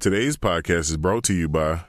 [0.00, 1.82] Today's podcast is brought to you by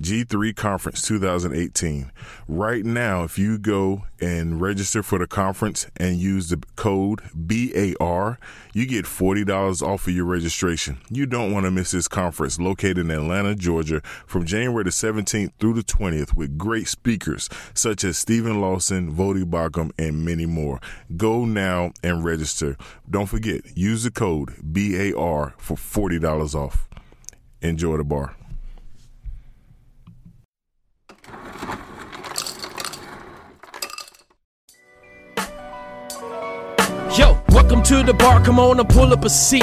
[0.00, 2.10] G3 Conference 2018.
[2.48, 8.40] Right now, if you go and register for the conference and use the code BAR,
[8.72, 10.98] you get $40 off of your registration.
[11.08, 15.52] You don't want to miss this conference located in Atlanta, Georgia from January the 17th
[15.60, 20.80] through the 20th with great speakers such as Steven Lawson, Voddie Baucham, and many more.
[21.16, 22.76] Go now and register.
[23.08, 26.88] Don't forget, use the code BAR for $40 off.
[27.62, 28.34] Enjoy the bar.
[37.16, 38.44] Yo, welcome to the bar.
[38.44, 39.62] Come on and pull up a seat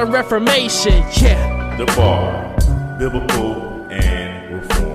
[0.00, 1.04] reformation.
[1.20, 1.76] Yeah.
[1.76, 2.56] The bar,
[2.98, 4.92] biblical and reformed.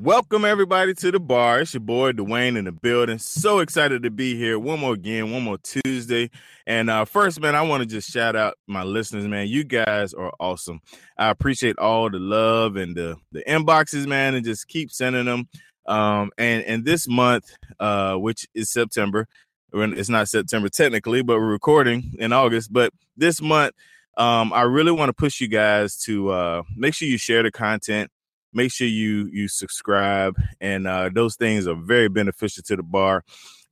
[0.00, 1.60] Welcome everybody to the bar.
[1.60, 3.18] It's your boy Dwayne in the building.
[3.18, 4.58] So excited to be here.
[4.58, 6.30] One more again, one more Tuesday.
[6.66, 9.48] And uh first, man, I want to just shout out my listeners, man.
[9.48, 10.80] You guys are awesome.
[11.18, 15.48] I appreciate all the love and the the inboxes, man, and just keep sending them.
[15.86, 19.26] Um, and and this month, uh, which is September,
[19.72, 22.72] it's not September technically, but we're recording in August.
[22.72, 23.74] But this month,
[24.16, 27.50] um, I really want to push you guys to uh, make sure you share the
[27.50, 28.10] content,
[28.52, 33.24] make sure you you subscribe, and uh, those things are very beneficial to the bar.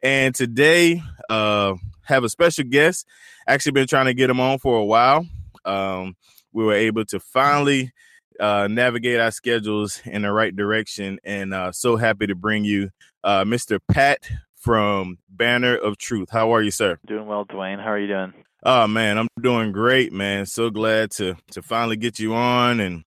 [0.02, 3.06] And today, uh, have a special guest.
[3.48, 5.26] Actually, been trying to get him on for a while.
[5.64, 6.16] Um,
[6.52, 7.92] we were able to finally
[8.38, 11.18] uh, navigate our schedules in the right direction.
[11.24, 12.90] And uh, so happy to bring you
[13.26, 13.78] uh, Mr.
[13.90, 16.30] Pat from Banner of Truth.
[16.30, 16.98] How are you, sir?
[17.06, 17.78] Doing well, Dwayne.
[17.82, 18.32] How are you doing?
[18.64, 20.46] Oh man, I'm doing great, man.
[20.46, 23.04] So glad to to finally get you on and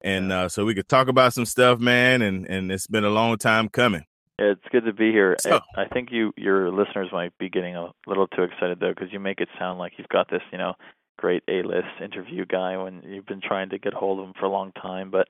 [0.00, 2.22] and uh, so we could talk about some stuff, man.
[2.22, 4.04] And and it's been a long time coming.
[4.38, 5.36] It's good to be here.
[5.40, 8.92] So- I, I think you your listeners might be getting a little too excited though,
[8.94, 10.74] because you make it sound like you've got this, you know,
[11.18, 14.50] great A-list interview guy when you've been trying to get hold of him for a
[14.50, 15.28] long time, but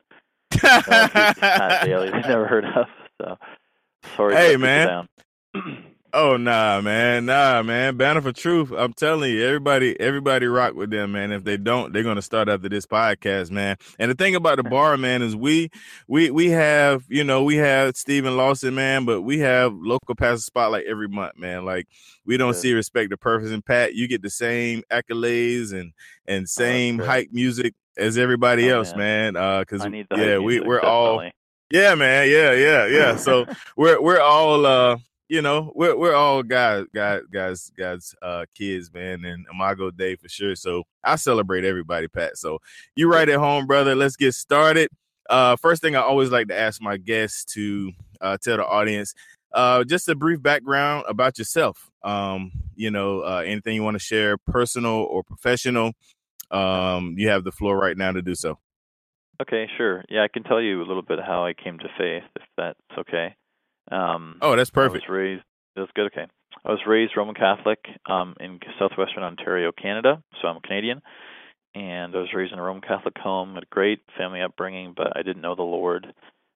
[0.55, 2.87] you know, Pat Daly never heard of.
[3.21, 3.37] So
[4.17, 4.35] sorry.
[4.35, 5.09] Hey, man.
[6.15, 7.97] Oh nah, man, nah, man.
[7.97, 8.71] Banner for Truth.
[8.71, 11.33] I'm telling you, everybody, everybody rock with them, man.
[11.33, 13.77] If they don't, they're gonna start after this podcast, man.
[13.99, 15.71] And the thing about the bar, man, is we
[16.09, 20.43] we we have, you know, we have Steven Lawson, man, but we have local pastor
[20.43, 21.65] spotlight every month, man.
[21.65, 21.89] Like
[22.27, 22.61] we don't Good.
[22.61, 23.95] see respect to purpose and Pat.
[23.95, 25.93] You get the same accolades and
[26.27, 27.09] and same great.
[27.09, 29.33] hype music as everybody Oh, else, man.
[29.33, 29.37] man.
[29.71, 31.33] Uh, need yeah, we music, we're all definitely.
[31.73, 32.29] Yeah, man.
[32.29, 33.17] Yeah, yeah, yeah.
[33.27, 33.47] So
[33.77, 38.93] we're we're all uh you know, we're we're all guys, guys, guys, guys, uh kids,
[38.93, 40.55] man, and Imago Dei for sure.
[40.55, 42.37] So I celebrate everybody, Pat.
[42.37, 42.59] So
[42.95, 43.95] you right at home, brother.
[43.95, 44.91] Let's get started.
[45.31, 47.91] Uh first thing I always like to ask my guests to
[48.21, 49.15] uh tell the audience
[49.55, 51.91] uh just a brief background about yourself.
[52.05, 55.93] Um, you know, uh anything you want to share, personal or professional.
[56.51, 58.59] Um, you have the floor right now to do so.
[59.43, 60.05] Okay, sure.
[60.09, 62.79] Yeah, I can tell you a little bit how I came to faith, if that's
[62.99, 63.35] okay.
[63.91, 65.05] Um, Oh, that's perfect.
[65.09, 65.43] I was raised.
[65.77, 66.07] That's good.
[66.07, 66.27] Okay,
[66.65, 70.23] I was raised Roman Catholic um, in southwestern Ontario, Canada.
[70.41, 71.03] So I'm Canadian,
[71.75, 73.55] and I was raised in a Roman Catholic home.
[73.55, 76.07] Had a great family upbringing, but I didn't know the Lord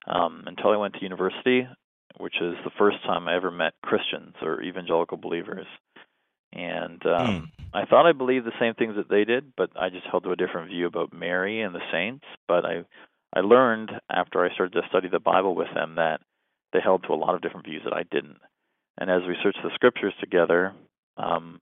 [0.07, 1.67] um, until I went to university.
[2.19, 5.67] which is the first time I ever met Christians or evangelical believers.
[6.57, 7.65] And um, mm.
[7.75, 10.33] I thought I believed the same things that they did, but I just held to
[10.33, 12.25] a different view about Mary and the saints.
[12.49, 12.85] But I
[13.35, 16.23] I learned after I started to study the Bible with them that
[16.73, 18.39] they held to a lot of different views that I didn't.
[18.97, 20.73] And as we searched the scriptures together,
[21.19, 21.61] um,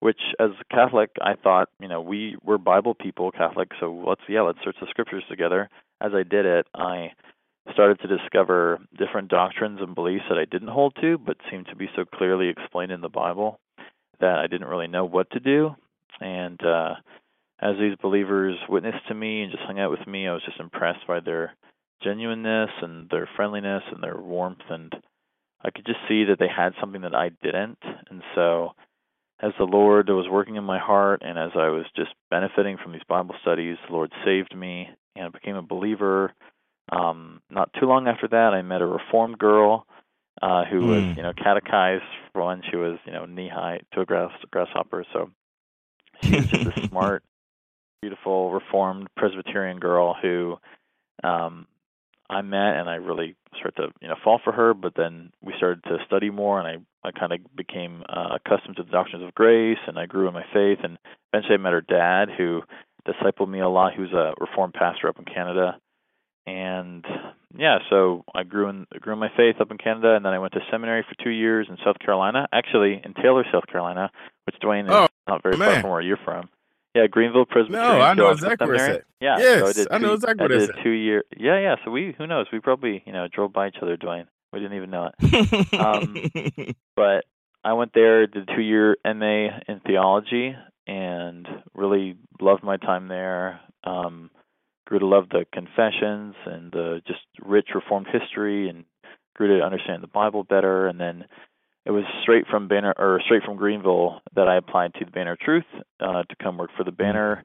[0.00, 4.22] which as a Catholic I thought, you know, we we're Bible people, Catholic, so let's
[4.28, 5.70] yeah, let's search the scriptures together.
[6.00, 7.12] As I did it, I
[7.72, 11.76] started to discover different doctrines and beliefs that I didn't hold to, but seemed to
[11.76, 13.60] be so clearly explained in the Bible
[14.22, 15.76] that I didn't really know what to do.
[16.20, 16.94] And uh,
[17.60, 20.58] as these believers witnessed to me and just hung out with me, I was just
[20.58, 21.54] impressed by their
[22.02, 24.92] genuineness and their friendliness and their warmth and
[25.64, 27.78] I could just see that they had something that I didn't.
[28.10, 28.72] And so
[29.40, 32.92] as the Lord was working in my heart and as I was just benefiting from
[32.92, 36.32] these Bible studies, the Lord saved me and I became a believer.
[36.90, 39.86] Um, not too long after that, I met a reformed girl
[40.42, 40.88] uh, who mm.
[40.88, 41.12] was, hmm.
[41.16, 42.02] you know, catechized
[42.32, 45.04] when she was, you know, knee high to a grass grasshopper.
[45.12, 45.30] So
[46.22, 47.22] she's just a smart,
[48.00, 50.58] beautiful, reformed Presbyterian girl who
[51.22, 51.66] um,
[52.28, 54.74] I met and I really started to you know fall for her.
[54.74, 58.76] But then we started to study more, and I I kind of became uh, accustomed
[58.76, 60.78] to the doctrines of grace, and I grew in my faith.
[60.82, 60.98] And
[61.32, 62.62] eventually, I met her dad, who
[63.06, 63.94] discipled me a lot.
[63.94, 65.78] He was a reformed pastor up in Canada,
[66.46, 67.04] and
[67.56, 70.38] yeah, so I grew in grew in my faith up in Canada, and then I
[70.38, 74.10] went to seminary for two years in South Carolina, actually in Taylor, South Carolina,
[74.44, 75.68] which Dwayne is oh, not very man.
[75.68, 76.48] far from where you're from.
[76.94, 77.98] Yeah, Greenville Presbyterian.
[77.98, 79.04] No, I know exactly where it's at.
[79.20, 80.82] Yeah, yes, so I, did two, I know exactly where it's at.
[80.82, 81.24] two year.
[81.36, 81.76] Yeah, yeah.
[81.84, 82.46] So we, who knows?
[82.52, 84.26] We probably, you know, drove by each other, Dwayne.
[84.52, 85.74] We didn't even know it.
[85.74, 87.24] um, but
[87.64, 90.54] I went there, did a two year MA in theology,
[90.86, 93.60] and really loved my time there.
[93.84, 94.30] Um,
[94.92, 98.84] grew to love the confessions and the just rich Reformed history, and
[99.34, 100.86] grew to understand the Bible better.
[100.86, 101.24] And then
[101.86, 105.32] it was straight from Banner or straight from Greenville that I applied to the Banner
[105.32, 105.64] of Truth
[105.98, 107.42] uh, to come work for the Banner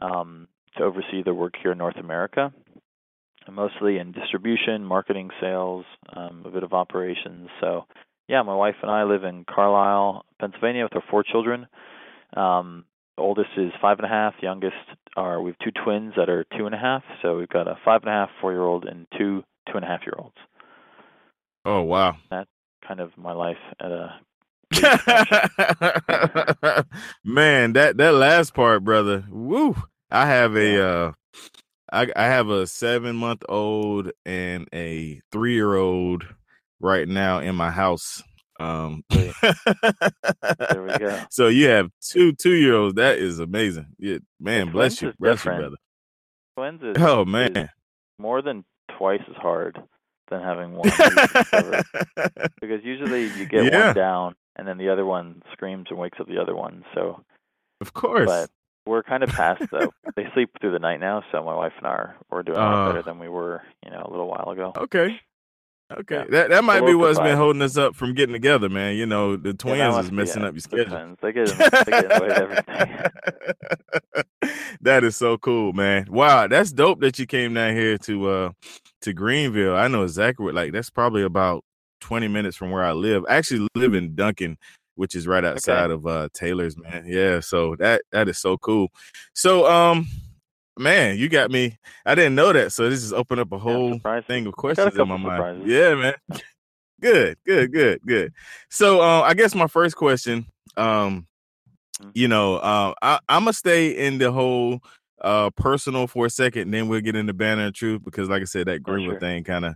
[0.00, 0.48] um,
[0.78, 2.50] to oversee the work here in North America,
[3.52, 5.84] mostly in distribution, marketing, sales,
[6.16, 7.50] um, a bit of operations.
[7.60, 7.84] So,
[8.26, 11.66] yeah, my wife and I live in Carlisle, Pennsylvania, with our four children.
[12.34, 12.86] Um,
[13.18, 14.34] oldest is five and a half.
[14.42, 14.76] Youngest
[15.16, 17.02] are we have two twins that are two and a half.
[17.22, 19.84] So we've got a five and a half, four year old, and two two and
[19.84, 20.36] a half year olds.
[21.64, 22.16] Oh wow!
[22.30, 22.48] That
[22.86, 24.20] kind of my life at a
[27.24, 29.76] man that that last part brother woo
[30.10, 31.12] i have a uh
[31.92, 36.24] i i have a seven month old and a three year old
[36.80, 38.24] right now in my house
[38.60, 44.18] um there we go so you have two two year olds that is amazing yeah
[44.40, 45.58] man bless you bless different.
[45.58, 45.76] you brother
[46.56, 47.68] twins is, oh man is
[48.18, 48.64] more than
[48.96, 49.78] twice as hard
[50.28, 50.90] than having one
[52.60, 53.86] because usually you get yeah.
[53.86, 56.84] one down and then the other one screams and wakes up the other one.
[56.94, 57.22] So
[57.80, 58.50] of course, but
[58.86, 59.90] we're kind of past though.
[60.16, 62.62] they sleep through the night now, so my wife and I are we're doing a
[62.62, 64.72] lot uh, better than we were, you know, a little while ago.
[64.76, 65.20] Okay.
[65.92, 66.24] Okay, yeah.
[66.30, 68.96] that that might be what's been holding us up from getting together, man.
[68.96, 71.16] You know, the twins yeah, is messing up your schedule.
[71.22, 73.02] They get, they get away everything.
[74.80, 76.06] that is so cool, man.
[76.10, 78.50] Wow, that's dope that you came down here to uh
[79.02, 79.76] to Greenville.
[79.76, 81.64] I know exactly what like that's probably about
[82.00, 83.24] 20 minutes from where I live.
[83.28, 84.58] I actually live in Duncan,
[84.96, 85.94] which is right outside okay.
[85.94, 87.04] of uh Taylors, man.
[87.06, 88.88] Yeah, so that that is so cool.
[89.34, 90.08] So um
[90.78, 91.78] man, you got me.
[92.04, 92.72] I didn't know that.
[92.72, 95.66] So this has opened up a whole yeah, thing of questions in my mind.
[95.66, 96.14] Yeah, man.
[97.00, 98.32] Good, good, good, good.
[98.70, 101.26] So uh, I guess my first question, um,
[102.00, 102.10] mm-hmm.
[102.14, 104.80] you know, uh, I, I'm gonna stay in the whole
[105.22, 108.46] uh personal for a second, then we'll get into banner of truth because, like I
[108.46, 109.20] said, that Greenwood sure.
[109.20, 109.74] thing kind of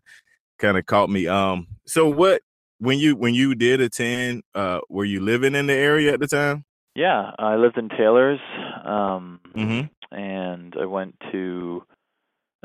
[0.58, 1.26] kind of caught me.
[1.26, 2.42] Um, so what
[2.78, 6.26] when you when you did attend, uh, were you living in the area at the
[6.26, 6.64] time?
[6.94, 8.40] Yeah, I lived in Taylors,
[8.84, 9.86] um, mm-hmm.
[10.10, 11.84] And I went to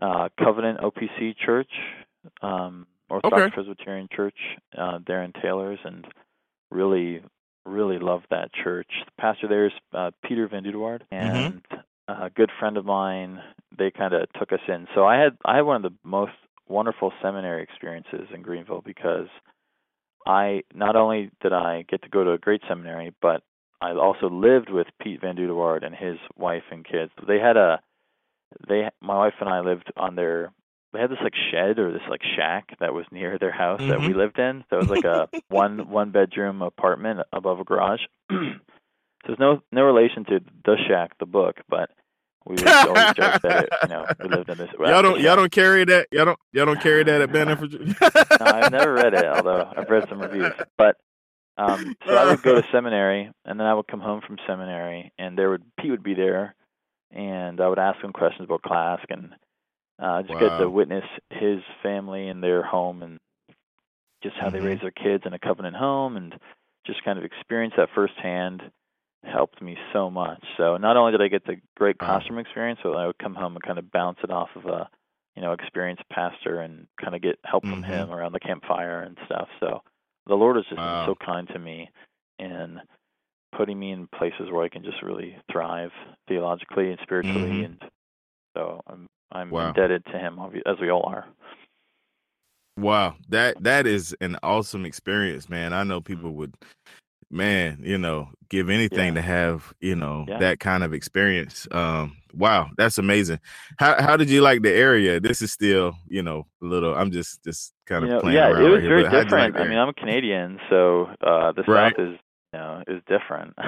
[0.02, 1.70] uh, Covenant OPC Church,
[2.42, 3.54] um, Orthodox okay.
[3.54, 4.38] Presbyterian Church,
[4.78, 6.06] uh, there in Taylors, and
[6.72, 7.22] really,
[7.66, 8.90] really loved that church.
[9.06, 11.16] The pastor there is uh, Peter VanDoodewaard, mm-hmm.
[11.16, 11.76] and mm-hmm
[12.08, 13.42] a good friend of mine,
[13.78, 14.88] they kind of took us in.
[14.96, 16.34] So I had I had one of the most
[16.68, 19.28] wonderful seminary experiences in Greenville because
[20.26, 23.44] I not only did I get to go to a great seminary, but
[23.86, 27.12] I also lived with Pete VanDoodewaard and his wife and kids.
[27.28, 27.82] They had a
[28.68, 30.52] they my wife and I lived on their
[30.94, 33.90] they had this like shed or this like shack that was near their house mm-hmm.
[33.90, 34.20] that we mm-hmm.
[34.20, 34.64] lived in.
[34.70, 38.02] So it was like a one one bedroom apartment above a garage.
[39.26, 41.90] So there's no no relation to the shack, the book, but
[42.46, 44.70] we always joke that it, you know we lived in this.
[44.80, 47.96] Y'all don't y'all don't carry that y'all don't y'all don't carry that at Banner no,
[48.40, 50.54] I've never read it, although I've read some reviews.
[50.78, 50.98] But
[51.58, 55.12] um, so I would go to seminary, and then I would come home from seminary,
[55.18, 56.56] and there would Pete would be there,
[57.12, 59.34] and I would ask him questions about class, and
[60.02, 60.40] uh, just wow.
[60.40, 63.20] get to witness his family and their home, and
[64.24, 64.58] just how mm-hmm.
[64.58, 66.34] they raise their kids in a covenant home, and
[66.86, 68.62] just kind of experience that firsthand
[69.24, 70.44] helped me so much.
[70.58, 73.56] So not only did I get the great classroom experience, but I would come home
[73.56, 74.90] and kind of bounce it off of a
[75.36, 77.92] you know experienced pastor and kind of get help from mm-hmm.
[77.92, 79.48] him around the campfire and stuff.
[79.60, 79.82] So
[80.28, 81.06] the Lord has just wow.
[81.06, 81.90] been so kind to me
[82.40, 82.80] in
[83.56, 85.92] putting me in places where I can just really thrive
[86.28, 87.66] theologically and spiritually, mm-hmm.
[87.66, 87.84] and
[88.56, 89.70] so I'm I'm wow.
[89.70, 91.26] indebted to Him as we all are.
[92.78, 95.74] Wow, that that is an awesome experience, man.
[95.74, 96.40] I know people mm-hmm.
[96.40, 96.56] would
[97.30, 99.22] man, you know, give anything yeah.
[99.22, 100.40] to have, you know, yeah.
[100.40, 101.68] that kind of experience.
[101.72, 103.40] Um, wow, that's amazing.
[103.78, 105.20] How how did you like the area?
[105.20, 106.96] This is still, you know, a little.
[106.96, 108.64] I'm just just kind of you know, playing yeah, around.
[108.64, 109.56] it was right very here, different.
[109.56, 111.94] Like I mean, I'm a Canadian, so uh the right.
[111.96, 112.20] South is
[112.54, 113.54] you know is different.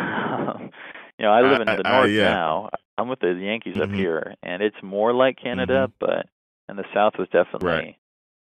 [1.19, 2.29] you know, I live in the I, north I, yeah.
[2.29, 2.69] now.
[2.99, 3.93] I'm with the Yankees mm-hmm.
[3.93, 5.93] up here, and it's more like Canada, mm-hmm.
[5.99, 6.27] but
[6.67, 7.69] and the South was definitely.
[7.69, 7.95] Right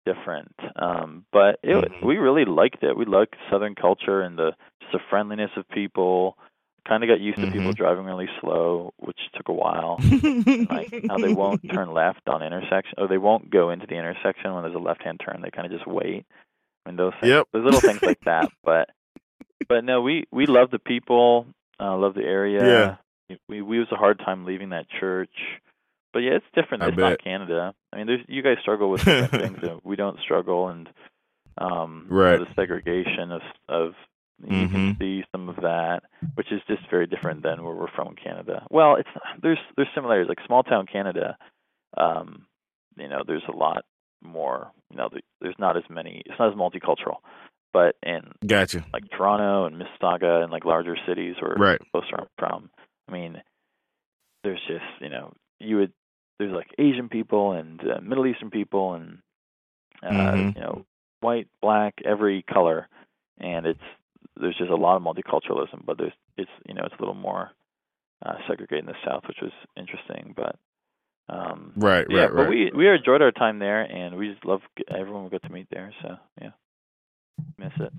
[0.05, 0.55] different.
[0.77, 2.07] Um, but it, mm-hmm.
[2.07, 2.97] we really liked it.
[2.97, 6.37] We liked Southern culture and the just the friendliness of people.
[6.89, 7.53] Kind of got used to mm-hmm.
[7.53, 10.01] people driving really slow, which took a while.
[10.69, 14.53] like how they won't turn left on intersection, or they won't go into the intersection
[14.53, 15.43] when there's a left-hand turn.
[15.43, 16.27] They kind of just wait.
[16.85, 17.47] I mean, those things, yep.
[17.53, 18.51] those little things like that.
[18.65, 18.89] But
[19.69, 21.47] but no, we we love the people,
[21.79, 22.99] uh, love the area.
[23.29, 23.37] Yeah.
[23.49, 25.31] We we was a hard time leaving that church.
[26.13, 26.83] But yeah, it's different.
[26.85, 27.75] It's not Canada.
[27.93, 30.89] I mean, there's you guys struggle with things that we don't struggle, and
[31.59, 32.39] um, right.
[32.39, 33.93] the segregation of of
[34.43, 34.73] you mm-hmm.
[34.73, 36.03] can see some of that,
[36.35, 38.67] which is just very different than where we're from in Canada.
[38.71, 39.09] Well, it's
[39.41, 40.29] there's there's similarities.
[40.29, 41.37] Like small town Canada,
[41.97, 42.47] um,
[42.97, 43.85] you know, there's a lot
[44.23, 44.71] more.
[44.91, 45.09] You know,
[45.41, 46.23] there's not as many.
[46.27, 47.17] It's not as multicultural.
[47.73, 51.81] But in gotcha like Toronto and Mississauga and like larger cities or right.
[51.91, 52.71] closer I'm from,
[53.09, 53.41] I mean,
[54.45, 55.93] there's just you know you would
[56.39, 59.19] there's like Asian people and uh, Middle Eastern people and
[60.03, 60.59] uh, mm-hmm.
[60.59, 60.85] you know
[61.21, 62.89] white, black, every color,
[63.39, 63.81] and it's
[64.37, 67.51] there's just a lot of multiculturalism, but there's it's you know it's a little more
[68.25, 70.57] uh, segregated in the South, which was interesting, but.
[71.29, 72.51] Um, right, yeah, right, but right.
[72.51, 74.61] we we enjoyed our time there, and we just love
[74.91, 75.95] everyone we got to meet there.
[76.03, 76.51] So yeah,
[77.57, 77.93] miss it.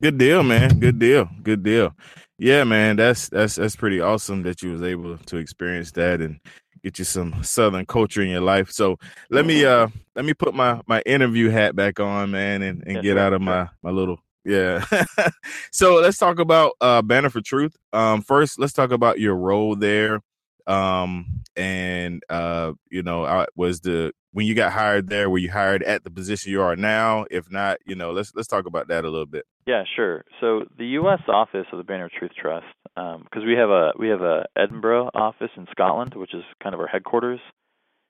[0.00, 0.78] Good deal, man.
[0.78, 1.28] Good deal.
[1.42, 1.94] Good deal.
[2.38, 2.96] Yeah, man.
[2.96, 6.40] That's that's that's pretty awesome that you was able to experience that and
[6.82, 8.70] get you some southern culture in your life.
[8.70, 8.98] So
[9.30, 13.02] let me uh let me put my my interview hat back on, man, and, and
[13.02, 14.84] get out of my my little yeah.
[15.72, 17.76] so let's talk about uh Banner for Truth.
[17.92, 20.20] Um first let's talk about your role there.
[20.66, 25.50] Um and uh you know, I was the when you got hired there, were you
[25.50, 27.26] hired at the position you are now?
[27.30, 29.44] If not, you know, let's let's talk about that a little bit.
[29.70, 30.24] Yeah, sure.
[30.40, 31.20] So the U.S.
[31.28, 34.46] office of the Banner of Truth Trust, because um, we have a we have a
[34.56, 37.38] Edinburgh office in Scotland, which is kind of our headquarters,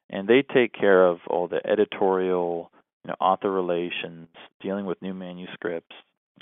[0.09, 2.73] and they take care of all the editorial,
[3.05, 4.29] you know, author relations,
[4.63, 5.95] dealing with new manuscripts,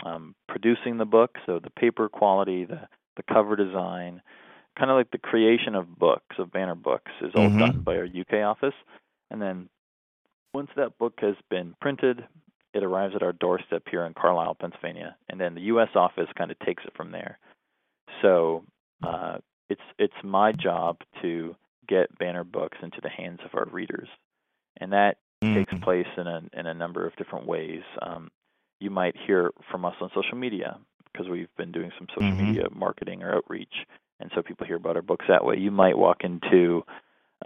[0.06, 2.82] um, producing the book, so the paper quality, the
[3.16, 4.22] the cover design,
[4.78, 7.58] kind of like the creation of books of Banner books is all mm-hmm.
[7.58, 8.76] done by our UK office.
[9.32, 9.68] And then
[10.54, 12.24] once that book has been printed,
[12.74, 15.88] it arrives at our doorstep here in Carlisle, Pennsylvania, and then the U.S.
[15.94, 17.38] office kind of takes it from there.
[18.22, 18.64] So
[19.02, 21.56] uh, it's it's my job to
[21.88, 24.08] get banner books into the hands of our readers,
[24.80, 25.54] and that mm-hmm.
[25.54, 27.82] takes place in a in a number of different ways.
[28.02, 28.30] Um,
[28.80, 30.78] you might hear from us on social media
[31.12, 32.46] because we've been doing some social mm-hmm.
[32.46, 33.74] media marketing or outreach,
[34.20, 35.56] and so people hear about our books that way.
[35.56, 36.84] You might walk into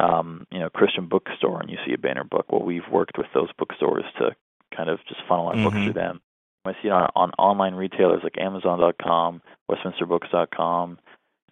[0.01, 2.47] um, you know, Christian bookstore and you see a banner book.
[2.51, 4.31] Well, we've worked with those bookstores to
[4.75, 5.65] kind of just funnel our mm-hmm.
[5.65, 6.21] books to them.
[6.65, 10.99] I see it on, on online retailers like Amazon.com, WestminsterBooks.com,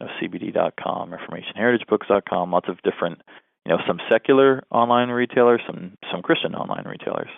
[0.00, 3.20] you know, CBD.com, ReformationHeritageBooks.com, lots of different,
[3.66, 7.28] you know, some secular online retailers, some some Christian online retailers.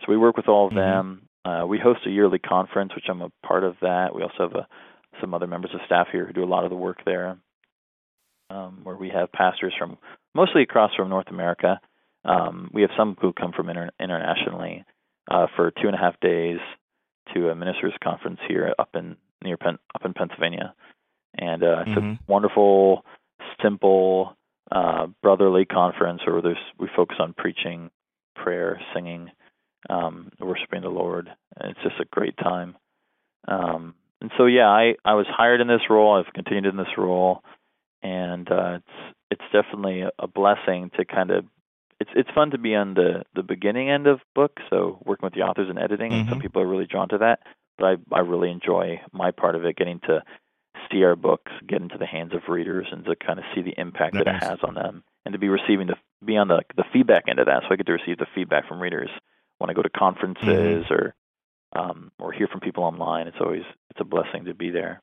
[0.00, 0.78] So we work with all of mm-hmm.
[0.78, 1.22] them.
[1.44, 4.14] Uh, we host a yearly conference, which I'm a part of that.
[4.14, 4.66] We also have a,
[5.20, 7.36] some other members of staff here who do a lot of the work there,
[8.50, 9.98] um, where we have pastors from
[10.34, 11.80] mostly across from North America.
[12.24, 14.84] Um, we have some who come from inter- internationally
[15.30, 16.58] uh, for two and a half days
[17.34, 20.74] to a ministers conference here up in near Pen- up in Pennsylvania,
[21.36, 22.12] and uh, it's mm-hmm.
[22.12, 23.04] a wonderful,
[23.62, 24.36] simple,
[24.70, 27.90] uh, brotherly conference where there's we focus on preaching,
[28.34, 29.30] prayer, singing,
[29.88, 32.76] um, worshiping the Lord, and it's just a great time.
[33.46, 36.18] Um, and so, yeah, I I was hired in this role.
[36.18, 37.42] I've continued in this role,
[38.02, 41.44] and uh, it's it's definitely a blessing to kind of
[42.00, 45.34] it's it's fun to be on the the beginning end of books, so working with
[45.34, 46.12] the authors and editing.
[46.12, 46.30] Mm-hmm.
[46.30, 47.40] Some people are really drawn to that,
[47.76, 50.22] but I I really enjoy my part of it, getting to
[50.90, 53.74] see our books get into the hands of readers and to kind of see the
[53.76, 54.24] impact nice.
[54.24, 57.24] that it has on them, and to be receiving the be on the the feedback
[57.28, 57.62] end of that.
[57.62, 59.10] So I get to receive the feedback from readers
[59.58, 60.94] when I go to conferences mm-hmm.
[60.94, 61.14] or
[61.76, 63.26] um, or hear from people online.
[63.26, 65.02] It's always it's a blessing to be there.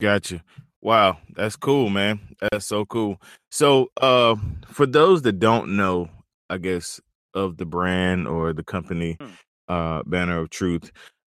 [0.00, 0.42] Gotcha.
[0.82, 2.20] Wow, that's cool, man.
[2.40, 3.20] That's so cool.
[3.50, 6.08] So, uh, for those that don't know,
[6.48, 7.00] I guess
[7.34, 9.28] of the brand or the company, hmm.
[9.68, 10.90] uh, Banner of Truth,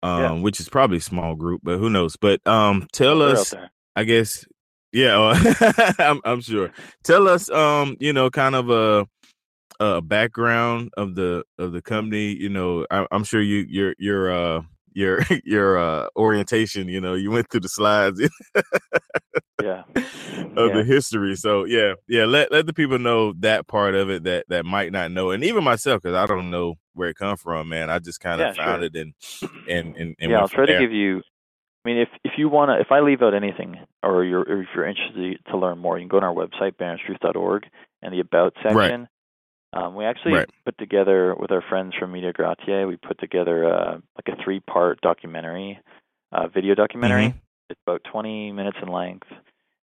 [0.03, 0.31] um, yeah.
[0.33, 2.15] which is probably a small group, but who knows?
[2.15, 3.53] But um, tell They're us,
[3.95, 4.45] I guess,
[4.91, 6.71] yeah, uh, I'm, I'm sure.
[7.03, 9.07] Tell us, um, you know, kind of a
[9.79, 12.33] a background of the of the company.
[12.33, 14.62] You know, I, am sure you you're you're uh
[14.93, 18.19] your your uh orientation you know you went through the slides
[19.62, 20.74] yeah of yeah.
[20.74, 24.45] the history so yeah yeah let let the people know that part of it that
[24.50, 27.69] that might not know and even myself because i don't know where it come from
[27.69, 28.86] man i just kind of yeah, found sure.
[28.86, 29.13] it and
[29.67, 30.79] and and, and yeah i'll try there.
[30.79, 31.21] to give you
[31.86, 34.62] i mean if if you want to if i leave out anything or you're or
[34.62, 37.63] if you're interested to learn more you can go to our website bannertruth.org
[38.01, 39.07] and the about section right.
[39.73, 40.49] Um, we actually right.
[40.65, 44.99] put together with our friends from Media Gratiae, we put together uh, like a three-part
[45.01, 45.79] documentary,
[46.31, 47.27] uh, video documentary.
[47.27, 47.37] Mm-hmm.
[47.69, 49.27] It's about 20 minutes in length,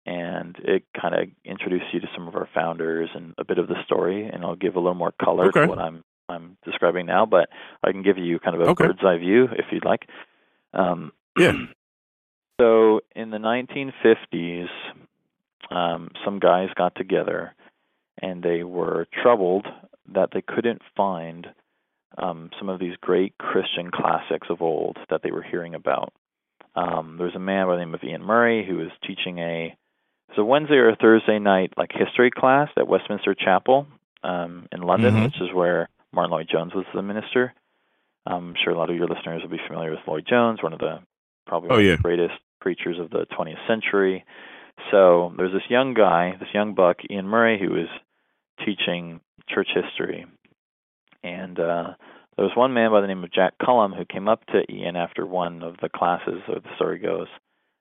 [0.07, 3.67] and it kind of introduces you to some of our founders and a bit of
[3.67, 5.61] the story, and I'll give a little more color okay.
[5.61, 7.27] to what I'm I'm describing now.
[7.27, 7.49] But
[7.83, 8.87] I can give you kind of a okay.
[8.87, 10.07] bird's eye view if you'd like.
[10.73, 11.53] Um, yeah.
[12.57, 14.67] So in the 1950s,
[15.69, 17.53] um, some guys got together
[18.21, 19.67] and they were troubled
[20.13, 21.47] that they couldn't find
[22.17, 26.13] um, some of these great Christian classics of old that they were hearing about.
[26.75, 29.75] Um, there was a man by the name of Iain Murray who was teaching a
[30.29, 33.87] it's a Wednesday or a Thursday night like history class at Westminster Chapel
[34.23, 35.23] um, in London, mm-hmm.
[35.25, 37.53] which is where Martyn Lloyd-Jones was the minister.
[38.25, 40.79] I'm sure a lot of your listeners will be familiar with Lloyd Jones, one of
[40.79, 40.99] the
[41.45, 41.91] probably oh, one yeah.
[41.91, 44.25] of the greatest preachers of the 20th century.
[44.91, 47.87] So there's this young guy, this young buck, Iain Murray, who was
[48.63, 50.25] teaching church history.
[51.23, 51.93] And uh,
[52.35, 54.95] there was one man by the name of Jack Cullum who came up to Iain
[54.95, 57.27] after one of the classes, or the story goes,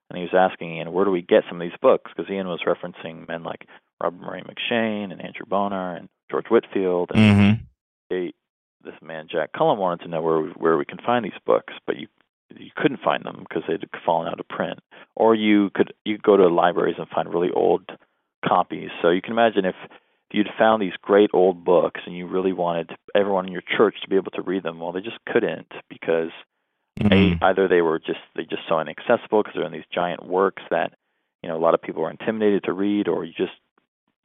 [0.09, 2.11] and he was asking Iain, where do we get some of these books?
[2.15, 3.67] Because Iain was referencing men like
[4.03, 7.11] Robert Murray M'Cheyne and Andrew Bonar and George Whitefield.
[7.15, 7.65] And mm-hmm.
[8.11, 8.33] they,
[8.85, 11.73] this man Jack Cullum wanted to know where we, where we can find these books,
[11.87, 12.09] but you
[12.57, 14.79] you couldn't find them because they'd fallen out of print.
[15.17, 17.83] Or you could you could go to libraries and find really old
[18.47, 18.91] copies.
[19.03, 19.75] So you can imagine if
[20.35, 24.09] you'd found these great old books and you really wanted everyone in your church to
[24.09, 26.31] be able to read them well they just couldn't because
[27.01, 27.43] mm-hmm.
[27.43, 30.63] a, either they were just they just so inaccessible because they're in these giant works
[30.71, 30.93] that
[31.43, 33.53] you know a lot of people were intimidated to read or you just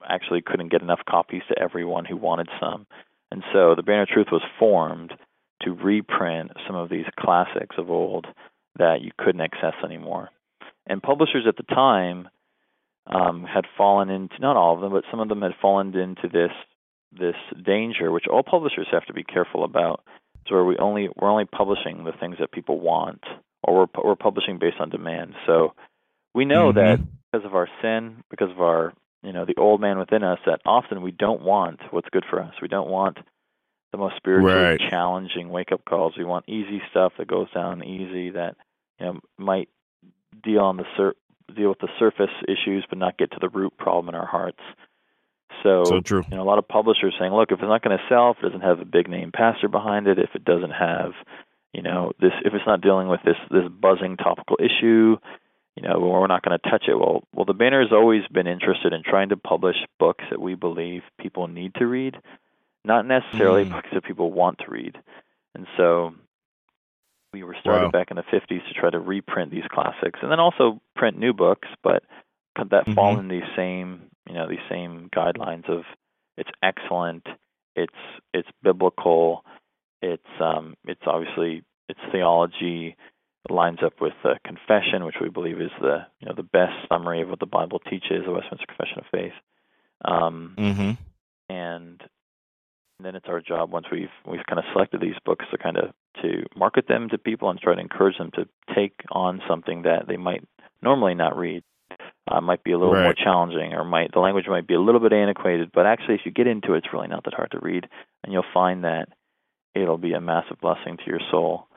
[0.07, 2.87] actually couldn't get enough copies to everyone who wanted some
[3.31, 5.13] and so the banner of truth was formed
[5.61, 8.25] to reprint some of these classics of old
[8.77, 10.29] that you couldn't access anymore
[10.87, 12.27] and publishers at the time
[13.09, 16.27] um, had fallen into not all of them, but some of them had fallen into
[16.27, 16.51] this
[17.11, 20.03] this danger, which all publishers have to be careful about.
[20.47, 23.23] So where we only we're only publishing the things that people want,
[23.63, 25.33] or we're we're publishing based on demand.
[25.45, 25.73] So
[26.33, 26.79] we know mm-hmm.
[26.79, 26.99] that
[27.31, 28.93] because of our sin, because of our
[29.23, 32.41] you know the old man within us, that often we don't want what's good for
[32.41, 32.53] us.
[32.61, 33.17] We don't want
[33.91, 34.79] the most spiritually right.
[34.89, 36.13] challenging wake up calls.
[36.17, 38.55] We want easy stuff that goes down easy that
[38.99, 39.69] you know might
[40.43, 41.15] deal on the sur-
[41.53, 44.59] deal with the surface issues but not get to the root problem in our hearts.
[45.63, 46.23] So, so true.
[46.29, 48.37] You know, a lot of publishers saying, look, if it's not going to sell, if
[48.39, 51.11] it doesn't have a big name pastor behind it, if it doesn't have,
[51.73, 55.17] you know, this, if it's not dealing with this this buzzing topical issue,
[55.75, 56.95] you know, we're not going to touch it.
[56.95, 60.55] Well, well, the banner has always been interested in trying to publish books that we
[60.55, 62.17] believe people need to read,
[62.83, 63.71] not necessarily mm.
[63.71, 64.97] books that people want to read.
[65.55, 66.13] And so,
[67.33, 67.91] we were started wow.
[67.91, 71.33] back in the 50s to try to reprint these classics and then also print new
[71.33, 72.03] books, but
[72.55, 72.93] that mm-hmm.
[72.93, 75.83] fall in these same, you know, these same guidelines of
[76.37, 77.25] it's excellent,
[77.75, 77.93] it's
[78.33, 79.43] it's biblical,
[80.01, 82.95] it's um it's obviously its theology
[83.49, 87.21] lines up with the confession, which we believe is the you know the best summary
[87.21, 89.33] of what the Bible teaches, the Westminster Confession of Faith.
[90.03, 90.91] Um, mm-hmm.
[91.53, 92.01] And
[93.05, 95.91] then it's our job once we've we've kind of selected these books to kind of
[96.21, 100.07] to market them to people and try to encourage them to take on something that
[100.07, 100.43] they might
[100.81, 101.63] normally not read.
[102.31, 103.03] Uh, might be a little right.
[103.03, 105.71] more challenging, or might the language might be a little bit antiquated.
[105.73, 107.87] But actually, if you get into it, it's really not that hard to read,
[108.23, 109.09] and you'll find that
[109.73, 111.67] it'll be a massive blessing to your soul.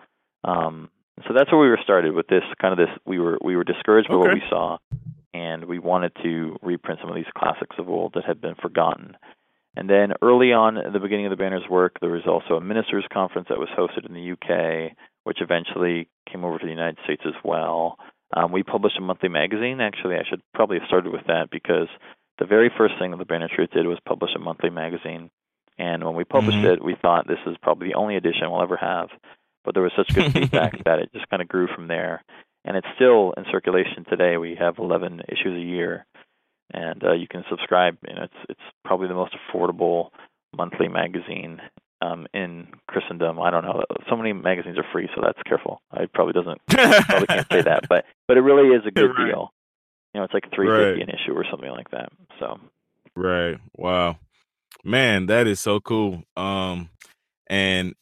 [0.44, 0.90] Um,
[1.26, 2.94] so that's where we were started with this kind of this.
[3.06, 4.28] We were we were discouraged by okay.
[4.28, 4.78] what we saw,
[5.32, 9.16] and we wanted to reprint some of these classics of old that had been forgotten.
[9.74, 12.61] And then early on, at the beginning of the banner's work, there was also a
[12.61, 14.92] ministers' conference that was hosted in the UK,
[15.24, 17.96] which eventually came over to the United States as well.
[18.35, 19.80] Um, we published a monthly magazine.
[19.80, 21.88] Actually, I should probably have started with that because
[22.38, 25.30] the very first thing that the Banner Truth did was publish a monthly magazine.
[25.78, 26.74] And when we published mm-hmm.
[26.74, 29.08] it, we thought this is probably the only edition we'll ever have.
[29.64, 32.22] But there was such good feedback that it just kind of grew from there.
[32.64, 34.37] And it's still in circulation today.
[34.37, 36.06] We have 11 issues a year,
[36.72, 37.96] and uh, you can subscribe.
[38.06, 40.11] You know, it's it's probably the most affordable
[40.56, 41.61] monthly magazine
[42.00, 43.40] um, in Christendom.
[43.40, 43.82] I don't know.
[44.08, 45.80] So many magazines are free, so that's careful.
[45.90, 49.26] I probably doesn't probably can't say that, but but it really is a good right.
[49.26, 49.52] deal.
[50.14, 51.08] You know, it's like three fifty right.
[51.08, 52.11] an issue or something like that.
[52.38, 52.58] So.
[53.14, 53.58] Right.
[53.76, 54.18] Wow.
[54.85, 56.22] Man, that is so cool.
[56.37, 56.88] Um,
[57.48, 57.94] and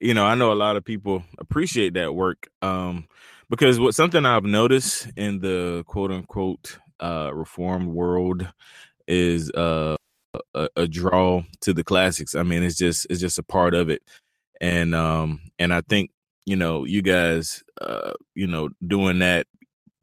[0.00, 2.48] you know, I know a lot of people appreciate that work.
[2.62, 3.06] Um,
[3.48, 8.46] because what something I've noticed in the quote unquote uh reformed world
[9.08, 9.96] is uh
[10.54, 12.34] a, a, draw to the classics.
[12.34, 14.02] I mean, it's just it's just a part of it,
[14.60, 16.10] and um and I think
[16.46, 19.46] you know you guys uh you know doing that,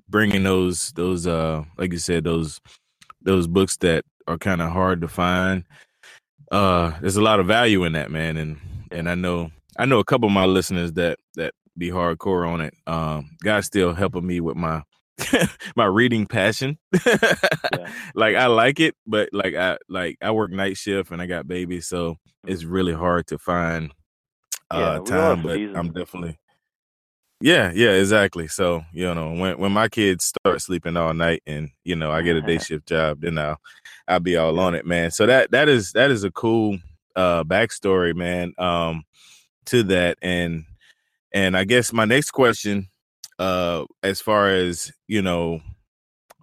[0.10, 2.60] bringing those those uh like you said those
[3.22, 5.64] those books that are kind of hard to find
[6.52, 8.38] uh there's a lot of value in that man.
[8.38, 8.58] And
[8.92, 12.62] and i know i know a couple of my listeners that that be hardcore on
[12.62, 12.74] it.
[12.88, 14.84] Um god's still helping me with my
[15.76, 17.92] my reading passion yeah.
[18.14, 21.48] like i like it but like i like i work night shift and i got
[21.48, 22.72] babies so it's mm-hmm.
[22.72, 23.92] really hard to find
[24.70, 26.38] uh yeah, time but i'm definitely
[27.42, 31.70] yeah yeah exactly so you know when when my kids start sleeping all night and
[31.84, 33.58] you know i get a day shift job then i'll
[34.08, 35.12] I'll be all on it, man.
[35.12, 36.78] So that that is that is a cool
[37.16, 39.04] uh backstory, man, um,
[39.66, 40.18] to that.
[40.22, 40.64] And
[41.34, 42.88] and I guess my next question,
[43.40, 45.62] uh, as far as, you know,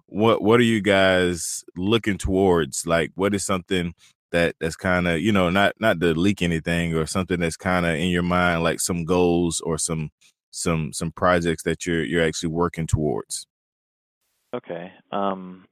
[0.07, 2.85] what what are you guys looking towards?
[2.85, 3.93] Like what is something
[4.31, 7.85] that that's kind of, you know, not not to leak anything or something that's kind
[7.85, 10.11] of in your mind, like some goals or some
[10.51, 13.47] some some projects that you're you're actually working towards?
[14.53, 14.91] Okay.
[15.11, 15.65] Um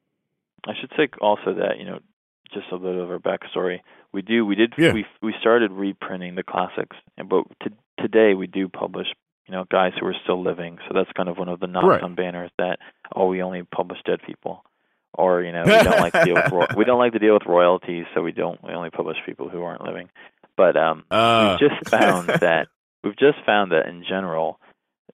[0.66, 2.00] I should say also that you know
[2.54, 3.80] just a little of our backstory.
[4.12, 4.94] We do we did yeah.
[4.94, 9.08] we we started reprinting the classics, and but to, today we do publish
[9.48, 10.78] you know guys who are still living.
[10.88, 12.02] So that's kind of one of the knocks right.
[12.02, 12.80] on banners that
[13.16, 14.64] oh we only publish dead people,
[15.14, 17.34] or you know we don't like to deal with ro- we don't like to deal
[17.34, 20.10] with royalties, so we don't we only publish people who aren't living.
[20.56, 21.58] But um, uh.
[21.60, 22.68] we've just found that
[23.04, 24.60] we've just found that in general,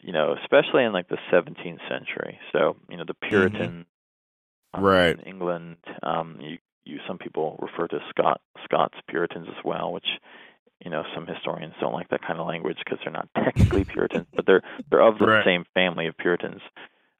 [0.02, 2.40] you know, especially in like the 17th century.
[2.52, 3.30] So you know the mm-hmm.
[3.30, 3.70] Puritans.
[3.70, 3.82] Mm-hmm
[4.74, 5.20] um, right.
[5.20, 10.08] In England, um, you, you some people refer to Scot Scots Puritans as well, which
[10.84, 14.28] you know some historians don't like that kind of language because they're not technically Puritans,
[14.36, 15.46] but they're they're of the right.
[15.46, 16.62] same family of Puritans.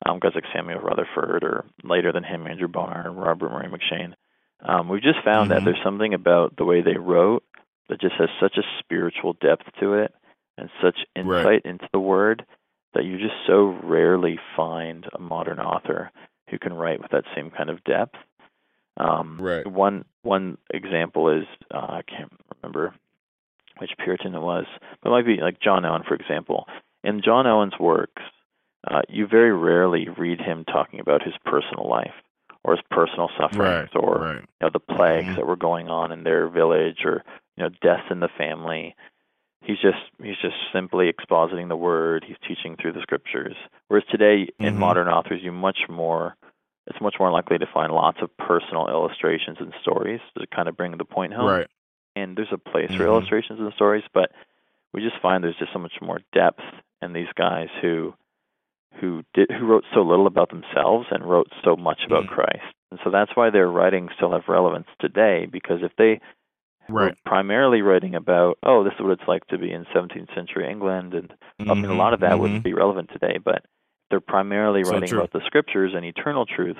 [0.06, 4.14] Um, guys like Samuel Rutherford, or later than him, Andrew Bonar and Robert Murray M'Cheyne.
[4.62, 5.60] Um, we've just found mm-hmm.
[5.60, 7.44] that there's something about the way they wrote
[7.90, 10.14] that just has such a spiritual depth to it
[10.58, 11.66] and such insight right.
[11.66, 12.46] into the word
[12.94, 16.12] that you just so rarely find a modern author
[16.50, 18.16] who can write with that same kind of depth.
[18.98, 19.66] Um, right.
[19.66, 22.94] One one example is uh, I can't remember
[23.80, 24.66] which Puritan it was,
[25.02, 26.68] but it might be like John Owen, for example.
[27.04, 28.22] In John Owen's works,
[28.88, 32.14] uh, you very rarely read him talking about his personal life
[32.64, 34.36] or his personal sufferings right, or right.
[34.42, 35.36] you know the plagues mm-hmm.
[35.36, 37.24] that were going on in their village or
[37.58, 38.96] you know deaths in the family
[39.62, 43.56] he's just he's just simply expositing the word he's teaching through the scriptures
[43.88, 44.80] whereas today in mm-hmm.
[44.80, 46.36] modern authors you much more
[46.88, 50.76] it's much more likely to find lots of personal illustrations and stories to kind of
[50.76, 51.68] bring the point home right
[52.20, 52.98] and there's a place mm-hmm.
[52.98, 54.32] for illustrations and stories but
[54.94, 56.62] we just find there's just so much more depth
[57.02, 58.14] in these guys who
[59.00, 62.36] who did who wrote so little about themselves and wrote so much about mm-hmm.
[62.36, 66.20] Christ and so that's why their writings still have relevance today because if they
[66.90, 67.16] right.
[67.26, 71.14] primarily writing about, oh, this is what it's like to be in 17th century England,
[71.14, 71.72] and mm-hmm.
[71.72, 72.42] I mean, a lot of that mm-hmm.
[72.42, 73.38] wouldn't be relevant today.
[73.44, 73.66] But
[74.10, 75.20] they're primarily so writing true.
[75.20, 76.80] about the scriptures and eternal truths.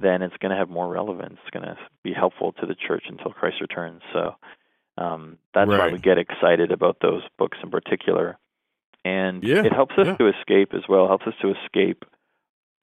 [0.00, 1.38] Then it's going to have more relevance.
[1.42, 4.02] It's going to be helpful to the church until Christ returns.
[4.12, 4.34] So
[4.98, 5.78] um, that's right.
[5.78, 8.38] why we get excited about those books in particular,
[9.04, 9.64] and yeah.
[9.64, 10.16] it helps us yeah.
[10.16, 11.06] to escape as well.
[11.06, 12.04] It helps us to escape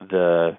[0.00, 0.56] the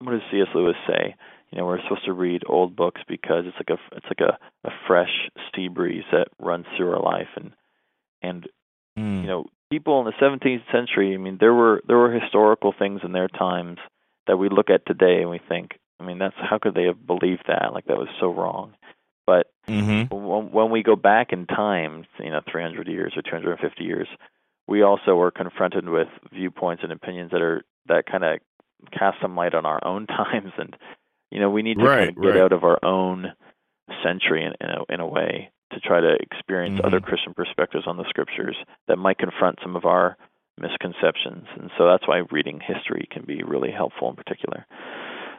[0.00, 0.48] what does C.S.
[0.54, 1.14] Lewis say?
[1.50, 4.38] you know we're supposed to read old books because it's like a it's like a,
[4.66, 7.52] a fresh sea breeze that runs through our life and
[8.22, 8.48] and
[8.98, 9.20] mm.
[9.22, 13.00] you know people in the 17th century i mean there were there were historical things
[13.04, 13.78] in their times
[14.26, 17.06] that we look at today and we think i mean that's how could they have
[17.06, 18.74] believed that like that was so wrong
[19.26, 20.14] but mm-hmm.
[20.14, 24.08] when, when we go back in time you know 300 years or 250 years
[24.68, 28.38] we also are confronted with viewpoints and opinions that are that kind of
[28.96, 30.76] cast some light on our own times, and
[31.30, 32.40] you know, we need to Right, kind of get right.
[32.42, 33.32] out of our own
[34.04, 36.86] century in, in a in a way to try to experience Mhm.
[36.86, 38.56] other Christian perspectives on the scriptures
[38.86, 40.16] that might confront some of our
[40.58, 44.66] misconceptions, and so that's why reading history can be really helpful in particular.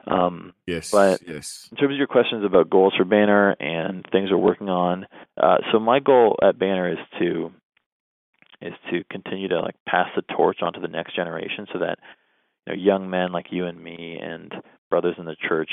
[0.08, 0.92] Um, Yes.
[0.92, 1.68] But- yes.
[1.72, 5.08] in terms of your questions about goals for Banner and things we're working on,
[5.38, 7.52] uh, so my goal at Banner is to
[8.62, 11.98] is to continue to like pass the torch onto the next generation, so that
[12.68, 14.54] you know young men like you and me and
[14.90, 15.72] brothers in the church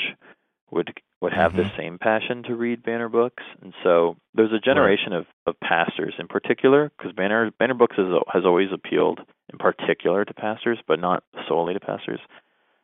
[0.71, 3.43] would would have the same passion to read Banner books.
[3.61, 8.07] And so there's a generation of, of pastors in particular, because Banner Banner books has
[8.31, 9.19] has always appealed
[9.51, 12.19] in particular to pastors, but not solely to pastors.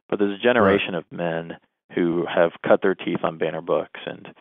[0.09, 1.57] But there's a generation of men
[1.95, 4.33] who have cut their teeth on banner books and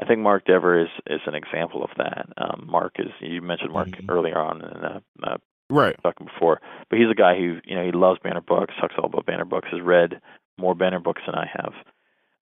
[0.00, 2.28] I think Mark Dever is is an example of that.
[2.36, 4.08] Um, Mark is you mentioned Mark Mhm.
[4.08, 5.36] earlier on in the uh,
[5.70, 5.96] Right.
[6.02, 9.06] talking before, but he's a guy who you know he loves banner books, talks all
[9.06, 10.20] about banner books, has read
[10.56, 11.74] more banner books than I have,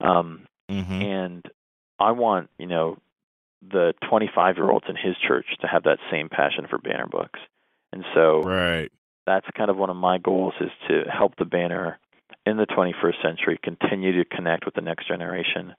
[0.01, 1.01] um, Mm-hmm.
[1.01, 1.51] and
[1.99, 2.99] I want you know
[3.67, 7.39] the 25 year olds in his church to have that same passion for banner books,
[7.91, 8.91] and so Right.
[9.25, 11.97] that's kind of one of my goals is to help the banner
[12.47, 15.75] in the 21st century continue to connect with the next generation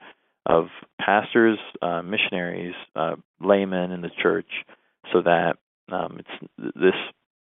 [0.46, 0.68] of
[1.00, 4.50] pastors, uh, missionaries, uh, laymen in the church,
[5.12, 5.56] so that
[5.90, 6.94] um, it's this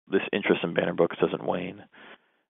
[0.07, 1.83] this interest in banner books doesn't wane.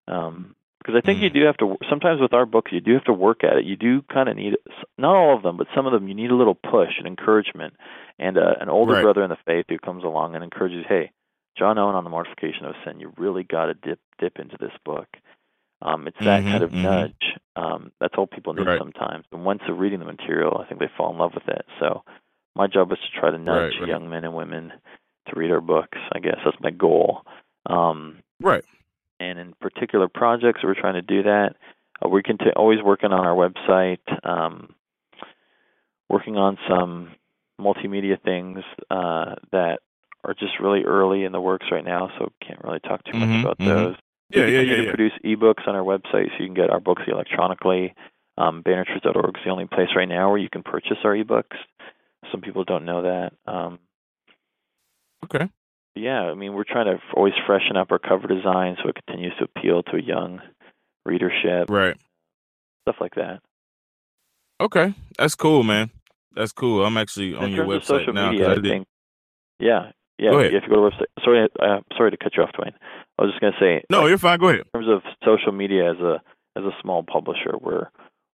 [0.08, 1.34] Um, because I think you Mm.
[1.34, 1.78] do have to.
[1.90, 3.64] Sometimes with our books, you do have to work at it.
[3.64, 4.56] You do kind of need
[4.98, 6.06] not all of them, but some of them.
[6.06, 7.74] You need a little push and encouragement,
[8.20, 9.02] and uh, an older Right.
[9.02, 11.10] brother in the faith who comes along and encourages, "Hey,
[11.56, 13.00] John Owen on the mortification of sin.
[13.00, 15.08] You really got to dip dip into this book."
[15.82, 16.82] Um, it's that Mhm, kind of mhm.
[16.82, 17.38] nudge.
[17.56, 18.78] Um, that's all people need Right.
[18.78, 19.26] sometimes.
[19.32, 21.64] And once they're reading the material, I think they fall in love with it.
[21.78, 22.02] So
[22.54, 23.88] my job is to try to nudge Right, right.
[23.88, 24.72] young men and women
[25.28, 25.98] to read our books.
[26.12, 27.22] I guess that's my goal.
[27.66, 28.64] Um, Right.
[29.18, 31.56] and in particular projects we're trying to do that
[32.04, 34.74] uh, we can always working on our website um,
[36.08, 37.12] working on some
[37.60, 38.58] multimedia things
[38.90, 39.78] uh, that
[40.24, 43.28] are just really early in the works right now so can't really talk too much
[43.28, 43.64] Mhm, about mhm.
[43.66, 43.96] those
[44.30, 44.88] Yeah, we yeah, yeah, yeah.
[44.90, 47.94] produce ebooks on our website so you can get our books electronically
[48.38, 51.56] um, bannertruth.org is the only place right now where you can purchase our ebooks
[52.32, 53.78] some people don't know that um,
[55.24, 55.48] Okay.
[55.94, 59.32] yeah, I mean, we're trying to always freshen up our cover design so it continues
[59.38, 60.40] to appeal to a young
[61.04, 61.96] readership, Right.
[62.84, 63.40] stuff like that.
[64.60, 64.94] Okay.
[65.18, 65.90] That's cool, man.
[66.34, 66.84] That's cool.
[66.84, 68.30] I'm actually on your website now.
[68.30, 68.86] media, I I think,
[69.58, 70.30] yeah, yeah.
[70.30, 70.54] Go ahead.
[70.54, 72.72] If you go to the website, sorry, uh, sorry to cut you off, Dwayne.
[73.18, 74.38] I was just gonna say, No, like, you're fine.
[74.38, 74.64] Go ahead.
[74.74, 76.20] in terms of social media as a
[76.56, 77.86] as a small publisher, we're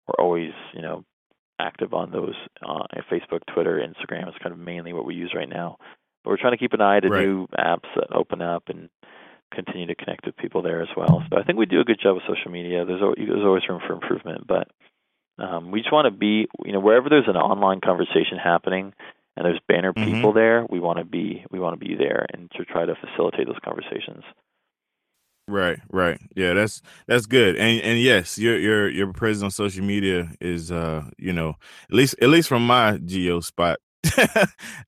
[0.07, 1.05] we're always you know
[1.61, 2.35] active on those
[2.66, 4.29] uh, Facebook, Twitter, Instagram.
[4.29, 5.77] is kind of mainly what we use right now.
[6.25, 7.25] But we're trying to keep an eye to Right.
[7.27, 8.88] new apps that open up and
[9.55, 11.23] continue to connect with people there as well.
[11.31, 12.85] So I think we do a good job with social media.
[12.85, 14.68] There's al- there's always room for improvement, but
[15.38, 18.92] um, we just want to be you know wherever there's an online conversation happening
[19.37, 20.05] and there's banner Mhm.
[20.05, 22.95] people there, we want to be we want to be there and to try to
[22.97, 24.25] facilitate those conversations.
[25.49, 26.21] Right, right.
[26.37, 27.57] Yeah, that's that's good.
[27.57, 31.51] And and yes, your your your presence on social media is uh, you know,
[31.90, 33.79] at least at least from my geo spot,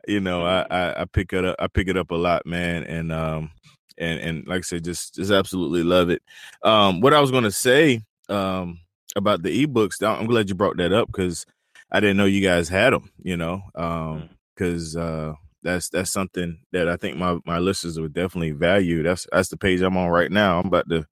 [0.08, 2.84] you know, I, I I pick it up I pick it up a lot, man.
[2.84, 3.50] And um
[3.98, 6.22] and and like I said, just just absolutely love it.
[6.62, 8.78] Um what I was gonna say um
[9.16, 11.44] about the ebooks, I'm glad you brought that up because
[11.90, 13.62] I didn't know you guys had them, you know.
[13.74, 19.02] Um because uh that's that's something that I think my my listeners would definitely value.
[19.02, 20.60] That's that's the page I'm on right now.
[20.60, 21.06] I'm about to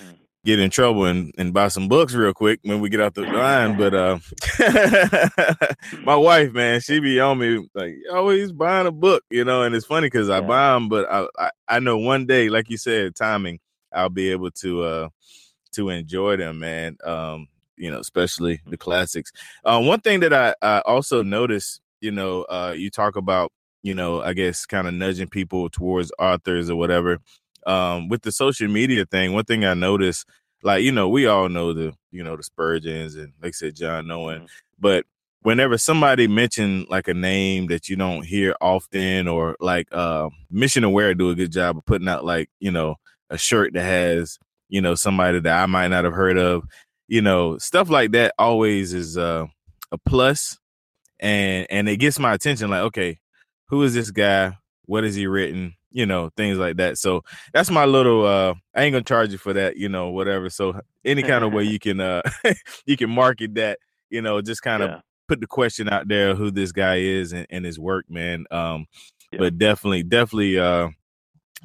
[0.00, 0.16] Mm.
[0.46, 3.24] get in trouble and, and buy some books real quick when we get out the
[3.26, 3.76] line.
[3.76, 4.18] But uh
[6.04, 9.62] my wife, man, she be on me like always buying a book, you know.
[9.62, 12.70] And it's funny because I buy them, but I, I I know one day, like
[12.70, 13.58] you said, timing,
[13.92, 15.08] I'll be able to uh
[15.72, 16.96] to enjoy them, man.
[17.04, 19.32] Um, you know, especially the classics.
[19.64, 23.94] Uh, one thing that I, I also noticed, you know, uh, you talk about, you
[23.94, 27.18] know, I guess kind of nudging people towards authors or whatever.
[27.66, 30.26] Um, with the social media thing, one thing I noticed,
[30.62, 33.76] like, you know, we all know the, you know, the Spurgeons and like I said,
[33.76, 34.48] John Owen, Mhm.
[34.78, 35.06] but
[35.42, 40.92] whenever somebody mentioned like a name that you don't hear often or like uh Missional
[40.92, 42.96] Wear do a good job of putting out like you know
[43.30, 46.64] a shirt that has you know somebody that i might not have heard of
[47.08, 49.46] you know stuff like that always is uh
[49.92, 50.58] a plus
[51.20, 53.18] and and it gets my attention like okay
[53.68, 54.58] who is this guy?
[54.86, 55.74] What has he written?
[55.92, 56.98] You know things like that.
[56.98, 60.50] So that's my little uh i ain't gonna charge you for that you know whatever.
[60.50, 62.22] So any kind of way you can uh
[62.86, 63.78] you can market that
[64.10, 65.00] you know just kind of Yeah.
[65.28, 68.46] put the question out there who this guy is and, and his work man.
[68.50, 68.86] Um
[69.32, 69.38] Yeah.
[69.40, 70.88] but definitely definitely uh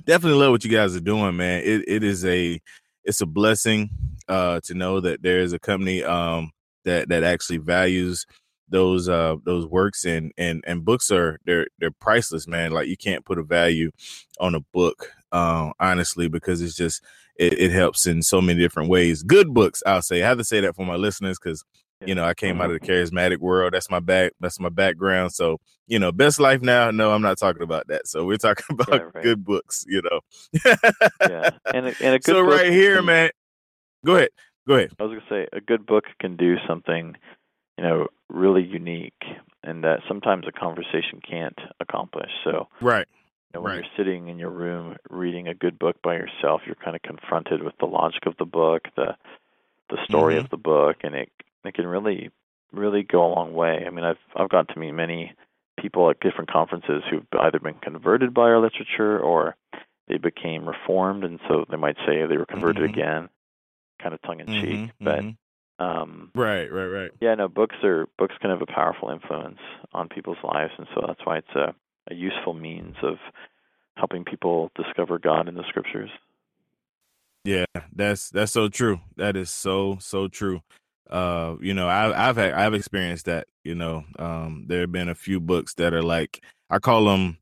[0.06, 1.62] definitely love what you guys are doing man.
[1.64, 2.60] It, it is a
[3.04, 3.90] it's a blessing
[4.28, 6.52] uh, to know that there's a company um,
[6.84, 8.26] that that actually values
[8.70, 12.72] those uh those works and and and books are they're they're priceless man.
[12.72, 13.92] Like you can't put a value
[14.40, 17.04] on a book uh, honestly because it's just
[17.38, 19.22] it, it, helps in so many different ways.
[19.22, 20.24] Good books i'll say.
[20.24, 21.64] I have to say that for my listeners because
[22.06, 23.74] you know i came out of the charismatic world.
[23.74, 25.34] That's my back that's my background.
[25.34, 28.08] So you know best life now no i'm not talking about that.
[28.08, 29.24] So we're talking about yeah, right.
[29.24, 30.20] good books you know.
[31.22, 33.30] Yeah and a, and a good so right here can, man
[34.06, 34.30] go ahead
[34.68, 34.92] go ahead.
[35.00, 37.16] I was gonna say a good book can do something
[37.78, 39.24] you know really unique
[39.64, 43.08] and that sometimes a conversation can't accomplish so right
[43.54, 43.84] you know, when right.
[43.84, 47.64] you're sitting in your room reading a good book by yourself you're kind of confronted
[47.64, 49.16] with the logic of the book the
[49.90, 50.46] the story mm-hmm.
[50.46, 51.30] of the book and it
[51.64, 52.32] it can really
[52.72, 55.34] really go a long way i mean i've i've got to meet many
[55.80, 59.56] people at different conferences who've either been converted by our literature or
[60.08, 63.00] they became reformed and so they might say they were converted mm-hmm.
[63.00, 63.30] again
[64.02, 65.04] kind of tongue in cheek mm-hmm.
[65.04, 65.30] but mm-hmm.
[65.78, 67.12] Um, right, right, right.
[67.20, 69.60] Yeah, no, books are books can have a powerful influence
[69.94, 71.76] on people's lives, and so that's why it's a,
[72.12, 73.16] a useful means of
[73.98, 76.10] helping people discover God in the Scriptures.
[77.44, 79.02] Yeah, that's that's so true.
[79.18, 80.62] That is so so true.
[81.10, 83.48] Uh, you know, I, I've had I've experienced that.
[83.64, 87.38] You know, um, there have been a few books that are like I call them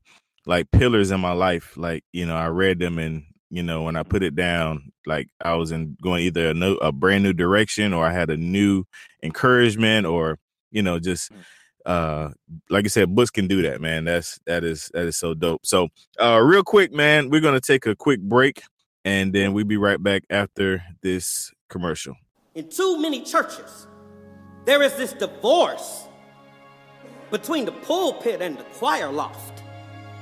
[0.46, 1.76] like pillars in my life.
[1.76, 5.28] Like you know, I read them and you know when i put it down like
[5.44, 8.36] i was in going either a, no, a brand new direction or i had a
[8.36, 8.82] new
[9.22, 10.38] encouragement or
[10.72, 11.38] you know just mm.
[11.86, 12.30] uh
[12.68, 14.04] like i said books can do that man.
[14.04, 15.64] That's that is that is so dope.
[15.64, 15.88] So
[16.20, 18.62] uh real quick man we're gonna take a quick break
[19.04, 22.16] and then we'll be right back after this commercial.
[22.56, 23.86] In too many churches
[24.64, 26.08] there is this divorce
[27.30, 29.62] between the pulpit and the choir loft.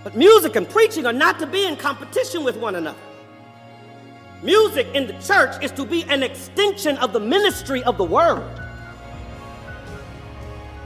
[0.04, 2.98] But music and preaching are not to be in competition with one another
[4.42, 8.42] Music in the church is to be an extension of the ministry of the word.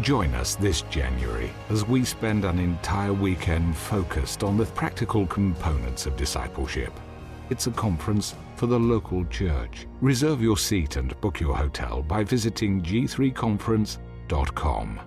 [0.02, 6.04] Join us this January as we spend an entire weekend focused on the practical components
[6.04, 6.92] of discipleship.
[7.48, 9.86] It's a conference for the local church.
[10.02, 15.00] Reserve your seat and book your hotel by visiting g3conference.com.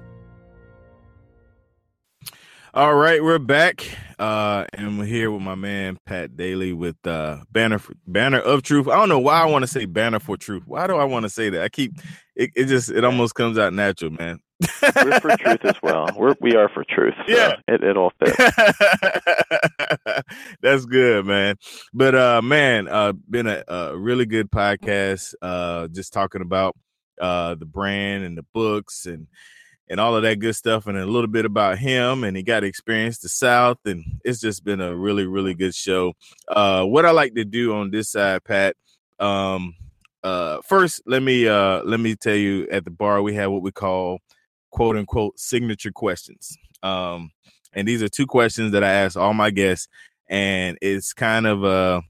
[2.72, 3.84] All right, we're back,
[4.20, 8.62] uh, and we're here with my man Pat Daly with uh, Banner for, Banner of
[8.62, 8.88] Truth.
[8.88, 10.66] I don't know why I want to say Banner for Truth.
[10.68, 11.64] Why do I want to say that?
[11.64, 11.94] I keep
[12.36, 12.52] it.
[12.56, 14.38] It just it almost comes out natural, man.
[15.04, 16.10] we're for truth as well.
[16.16, 17.16] We're we are for truth.
[17.26, 18.38] So yeah, it it all fits.
[20.62, 21.56] That's good, man.
[21.92, 25.34] But uh, man, uh, been a, a really good podcast.
[25.42, 26.76] Uh, just talking about
[27.20, 29.26] uh the brand and the books and
[29.90, 32.64] and all of that good stuff and a little bit about him and he got
[32.64, 36.14] experience the south and it's just been a really really good show.
[36.48, 38.76] Uh what i like to do on this side pat
[39.20, 39.76] um
[40.24, 43.62] uh first let me uh let me tell you at the bar we have what
[43.62, 44.20] we call
[44.70, 46.56] quote unquote signature questions.
[46.84, 47.32] Um
[47.74, 49.88] and these are two questions that i ask all my guests
[50.28, 52.02] and it's kind of uh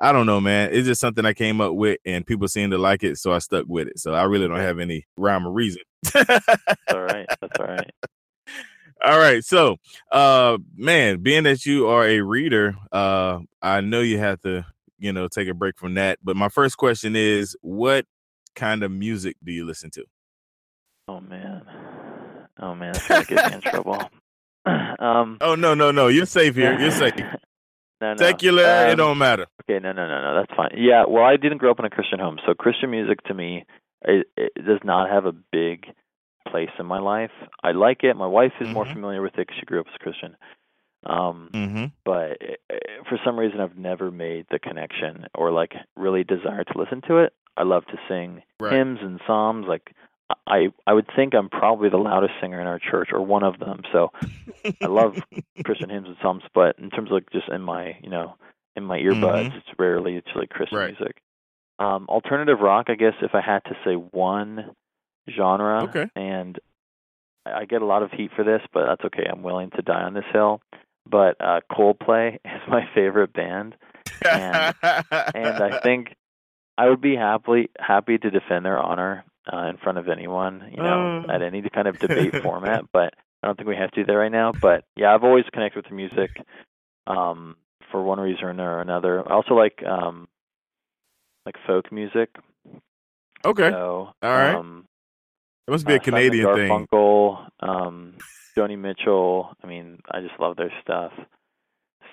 [0.00, 0.70] I don't know, man.
[0.72, 3.38] It's just something I came up with, and people seem to like it, so I
[3.38, 3.98] stuck with it.
[3.98, 5.82] So I really don't have any rhyme or reason.
[6.14, 7.90] all right, that's all right.
[9.04, 9.44] All right.
[9.44, 9.76] So,
[10.10, 14.66] uh, man, being that you are a reader, uh, I know you have to,
[14.98, 16.18] you know, take a break from that.
[16.20, 18.06] But my first question is, what
[18.56, 20.04] kind of music do you listen to?
[21.06, 21.62] Oh man,
[22.58, 24.02] oh man, that's gonna get me in trouble.
[24.98, 26.78] Um, oh no, no, no, you're safe here.
[26.78, 27.14] You're safe.
[28.00, 28.16] no, no.
[28.16, 29.46] Secular, um, it don't matter.
[29.62, 30.70] Okay, no, no, no, no, that's fine.
[30.76, 33.64] Yeah, well, I didn't grow up in a Christian home, so Christian music to me
[34.02, 35.86] it, it does not have a big
[36.50, 37.30] place in my life.
[37.62, 38.14] I like it.
[38.16, 38.74] My wife is mm-hmm.
[38.74, 40.36] more familiar with it because she grew up as a Christian.
[41.04, 41.84] Um, mm-hmm.
[42.04, 42.60] But it,
[43.08, 47.18] for some reason, I've never made the connection or like really desire to listen to
[47.18, 47.32] it.
[47.56, 48.72] I love to sing right.
[48.72, 49.66] hymns and psalms.
[49.68, 49.94] Like
[50.46, 53.58] I, I would think I'm probably the loudest singer in our church or one of
[53.58, 53.82] them.
[53.92, 54.12] So
[54.82, 55.16] I love
[55.64, 56.42] Christian hymns and psalms.
[56.54, 58.34] But in terms of like just in my, you know,
[58.76, 59.56] in my earbuds, mm-hmm.
[59.56, 60.94] it's rarely it's like Christian right.
[60.98, 61.16] music.
[61.78, 64.74] Um, alternative rock, I guess, if I had to say one
[65.30, 66.06] genre, okay.
[66.16, 66.58] and
[67.46, 69.26] I get a lot of heat for this, but that's okay.
[69.30, 70.60] I'm willing to die on this hill.
[71.08, 73.76] But uh, Coldplay is my favorite band,
[74.28, 76.14] and, and I think
[76.76, 80.82] I would be happily happy to defend their honor uh, in front of anyone, you
[80.82, 81.32] know, uh.
[81.32, 82.84] at any kind of debate format.
[82.92, 84.52] But I don't think we have to do that right now.
[84.52, 86.30] But yeah, I've always connected with the music
[87.06, 87.56] um,
[87.90, 89.20] for one reason or another.
[89.28, 90.28] I also like um,
[91.46, 92.30] like folk music.
[93.44, 93.70] Okay.
[93.70, 94.54] So, All right.
[94.54, 94.84] Um,
[95.66, 96.86] it must be a uh, Canadian Simon thing.
[96.86, 98.14] Garfunkel, um,
[98.56, 99.52] Joni Mitchell.
[99.62, 101.12] I mean, I just love their stuff.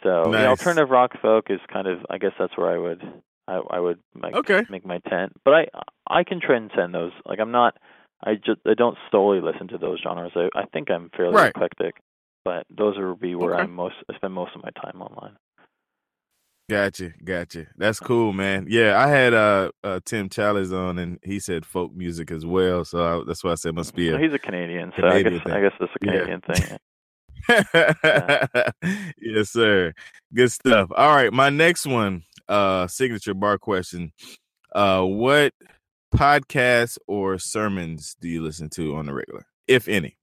[0.04, 0.32] So nice.
[0.32, 3.02] the alternative rock folk is kind of, I guess that's where I would,
[3.48, 4.66] I, I would make, Okay.
[4.70, 5.34] make my tent.
[5.44, 5.68] But I
[6.08, 7.12] I can transcend those.
[7.26, 7.78] Like I'm not.
[8.24, 10.32] I just I don't solely listen to those genres.
[10.36, 11.50] I I think I'm fairly Right.
[11.50, 11.96] eclectic,
[12.44, 13.64] but those are be where Okay.
[13.64, 15.36] I most I spend most of my time online.
[16.68, 17.68] Gotcha, gotcha.
[17.78, 18.66] That's cool, man.
[18.68, 22.84] Yeah, I had uh, uh Tim Challies on, and he said folk music as well.
[22.86, 25.38] So I, that's why I said must be a he's a Canadian, so Canadian I
[25.38, 25.54] guess thing.
[25.54, 26.12] I guess that's a Yeah.
[26.12, 26.78] Canadian thing.
[29.22, 29.94] yes, sir.
[30.34, 30.90] Good stuff.
[30.96, 34.12] All right, my next one, uh, signature bar question.
[34.74, 35.54] Uh, what
[36.14, 40.18] podcasts or sermons do you listen to on the regular, if any?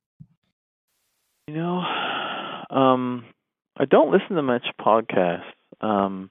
[1.49, 1.83] You know,
[2.70, 3.25] um,
[3.77, 5.43] I don't listen to much podcasts,
[5.81, 6.31] um,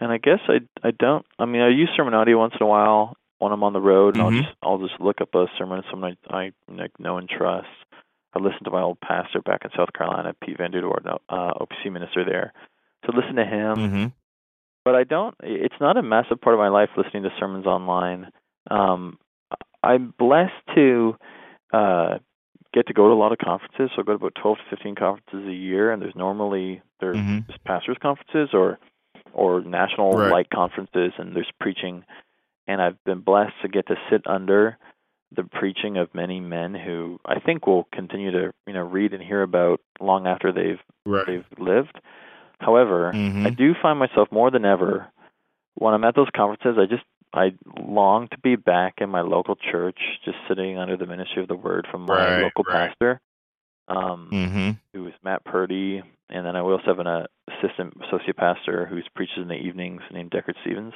[0.00, 1.24] and I guess I I don't.
[1.38, 4.16] I mean, I use sermon audio once in a while when I'm on the road,
[4.16, 4.26] and Mhm.
[4.36, 7.68] I'll just I'll just look up a sermon someone I, I like, know and trust.
[8.34, 12.24] I listened to my old pastor back in South Carolina, Pete VanDoodewaard, uh, OPC minister
[12.24, 12.52] there.
[13.06, 14.06] So listen to him Mm-hmm.
[14.88, 15.34] But I don't.
[15.42, 18.30] It's not a massive part of my life listening to sermons online.
[18.70, 19.18] Um,
[19.82, 21.14] I'm blessed to
[21.74, 22.18] uh,
[22.72, 23.90] get to go to a lot of conferences.
[23.94, 27.16] So I go to about 12 to 15 conferences a year, and there's normally they're
[27.16, 27.44] Mhm.
[27.66, 28.78] pastors conferences or
[29.34, 30.30] or national Right.
[30.30, 32.02] light conferences, and there's preaching.
[32.66, 34.78] And I've been blessed to get to sit under
[35.32, 39.22] the preaching of many men who I think will continue to you know read and
[39.22, 41.26] hear about long after they've Right.
[41.26, 42.00] they've lived.
[42.60, 43.46] However, Mhm.
[43.46, 45.06] I do find myself more than ever
[45.74, 46.78] when I'm at those conferences.
[46.78, 47.04] I just
[47.34, 51.48] I long to be back in my local church, just sitting under the ministry of
[51.48, 52.88] the word from my Right, local right.
[52.88, 53.20] pastor,
[53.88, 54.70] um, Mm-hmm.
[54.94, 59.00] who is Matt Purdy, and then I also have an uh, assistant associate pastor who
[59.14, 60.94] preaches in the evenings named Deckard Stevens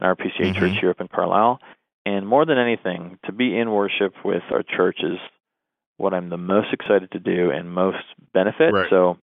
[0.00, 0.58] in our PCA Mhm.
[0.58, 1.60] church here up in Carlisle.
[2.06, 5.18] And more than anything, to be in worship with our church is
[5.98, 8.72] what I'm the most excited to do and most benefit.
[8.72, 8.88] Right.
[8.88, 9.18] So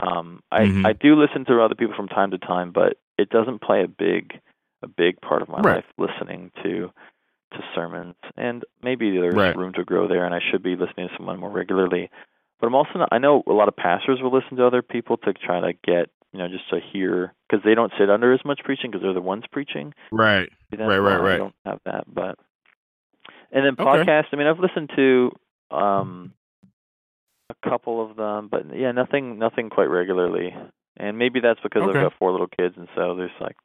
[0.00, 0.86] um I Mhm.
[0.86, 3.88] I do listen to other people from time to time, but it doesn't play a
[3.88, 4.40] big
[4.82, 5.76] a big part of my Right.
[5.76, 6.92] life listening to
[7.52, 8.16] to sermons.
[8.36, 9.56] And maybe there's Right.
[9.56, 12.10] room to grow there and I should be listening to someone more regularly.
[12.60, 15.16] But I'm also not, I know a lot of pastors will listen to other people
[15.18, 18.44] to try to get, you know, just to hear because they don't sit under as
[18.44, 19.94] much preaching because they're the ones preaching.
[20.10, 20.50] Right.
[20.72, 20.98] Right.
[20.98, 22.38] Right, right, I don't have that, but
[23.52, 24.22] and then Okay.
[24.32, 25.32] I mean, I've listened to
[25.70, 26.32] um
[27.50, 30.54] a couple of them, but yeah, nothing, nothing quite regularly.
[30.96, 31.98] And maybe that's because Okay.
[31.98, 33.56] I've got four little kids, and so there's like.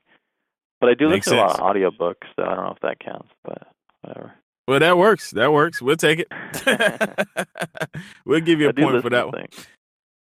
[0.79, 2.81] But I do Makes listen to a lot of audiobooks, so I don't know if
[2.81, 3.67] that counts, but
[4.01, 4.33] whatever.
[4.67, 5.31] Well, that works.
[5.31, 5.81] That works.
[5.81, 6.27] We'll take it.
[8.25, 9.45] we'll give you I a point for that one.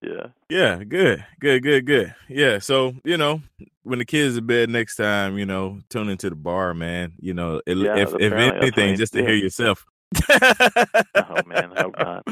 [0.02, 0.26] Yeah.
[0.48, 2.14] Yeah, good, good, good, good.
[2.28, 3.42] Yeah, so you know,
[3.82, 7.12] when the kids are bed next time, you know, tune into the bar, man.
[7.18, 9.84] You know, it, Yeah, if if apparently that's what anything, just to hear yourself.
[10.30, 12.22] Oh man, oh god.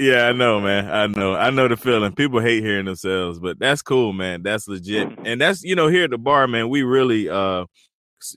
[0.00, 0.90] Yeah, I know, man.
[0.90, 1.34] I know.
[1.36, 2.14] I know the feeling.
[2.14, 4.42] People hate hearing themselves, but that's cool, man.
[4.42, 5.10] That's legit.
[5.26, 7.66] And that's you know, here at the bar, man, we really uh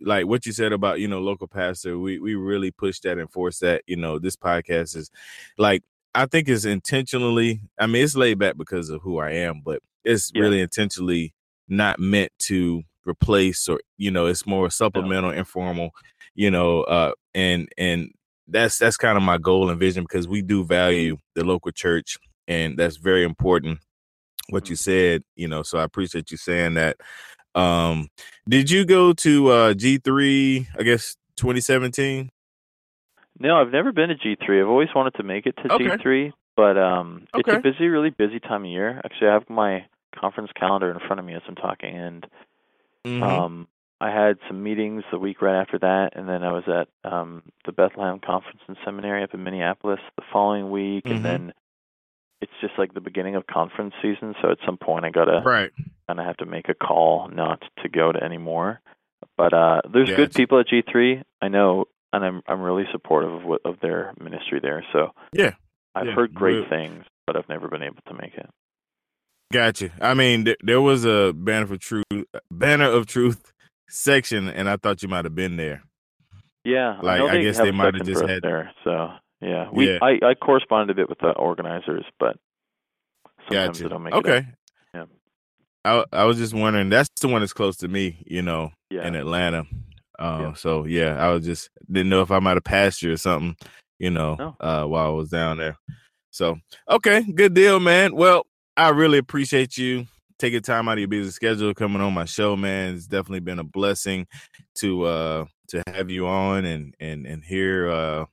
[0.02, 2.00] like what you said about, you know, local pastor.
[2.00, 3.84] We we really push that and force that.
[3.88, 5.12] You know, this podcast is
[5.58, 5.84] like
[6.16, 9.82] I think it's intentionally I mean, it's laid back because of who I am, but
[10.06, 10.42] it's Yeah.
[10.44, 11.34] really intentionally
[11.70, 15.92] not meant to replace or you know, it's more supplemental, informal,
[16.36, 18.12] you know, uh and and
[18.48, 22.18] that's that's kind of my goal and vision because we do value the local church
[22.48, 23.80] and that's very important
[24.50, 26.98] what you said you know so i appreciate you saying that
[27.56, 28.10] um
[28.50, 32.30] did you go to uh g3 i guess 2017
[33.40, 34.62] No, I've never been to G three.
[34.62, 35.90] I've always wanted to make it to Okay.
[35.98, 37.58] G three, but um, it's Okay.
[37.58, 39.02] a busy, really busy time of year.
[39.04, 39.86] Actually, I have my
[40.16, 42.28] conference calendar in front of me as I'm talking, and
[43.06, 43.24] Mhm.
[43.24, 43.68] um,
[44.04, 47.42] I had some meetings the week right after that, and then I was at um
[47.66, 51.12] the Bethlehem Conference and Seminary up in Minneapolis the following week, Mhm.
[51.16, 51.54] and then
[52.42, 54.36] it's just like the beginning of conference season.
[54.42, 55.72] So at some point, I gotta right
[56.08, 58.82] kind of have to make a call not to go to anymore.
[59.38, 60.38] But uh there's good Gotcha.
[60.38, 61.24] people at G3.
[61.42, 64.84] I know, and I'm I'm really supportive of what, of their ministry there.
[64.92, 65.52] So Yeah.
[65.96, 66.14] I've Yeah.
[66.14, 68.50] heard great Well- things, but I've never been able to make it.
[69.54, 72.04] gotcha i mean th- there was a banner for truth
[72.50, 73.53] banner of truth
[73.90, 75.84] section and i thought you might have been there
[76.66, 78.72] Yeah, Like, I they guess they might have just had- there.
[78.84, 79.10] So
[79.42, 80.00] yeah, we Yeah.
[80.02, 82.38] I I corresponded a bit with the organizers, but
[83.50, 84.18] sometimes gotcha I don't make it.
[84.18, 84.48] okay.
[84.94, 85.06] Yeah.
[85.84, 89.06] I, I was just wondering that's the one that's close to me you know Yeah.
[89.06, 89.66] in Atlanta.
[90.18, 90.54] Uh, Yeah.
[90.54, 93.58] So yeah, I was just didn't know if I might have passed you or something,
[94.00, 94.56] you know, No.
[94.62, 95.78] uh, while I was down there.
[96.32, 96.58] So
[96.90, 98.16] okay, good deal, man.
[98.16, 98.46] Well,
[98.78, 100.06] I really appreciate you
[100.44, 102.96] taking time out of your busy schedule coming on my show, man.
[102.96, 104.28] It's definitely been a blessing
[104.76, 108.26] to uh to have you on and and and hear uh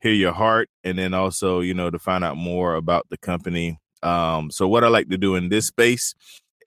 [0.00, 3.80] hear your heart and then also you know to find out more about the company
[4.04, 6.14] um so what i like to do in this space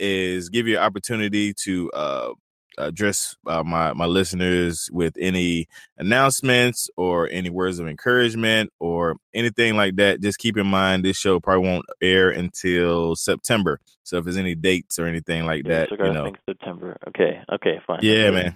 [0.01, 2.33] is give you an opportunity to uh
[2.77, 5.67] address uh, my my listeners with any
[5.97, 11.17] announcements or any words of encouragement or anything like that, just keep in mind this
[11.17, 13.79] show probably won't air until September.
[14.03, 16.97] So if there's any dates or anything like that, you know, September.
[17.09, 17.99] Okay, okay, fine.
[18.01, 18.31] yeah, Okay.
[18.31, 18.55] man.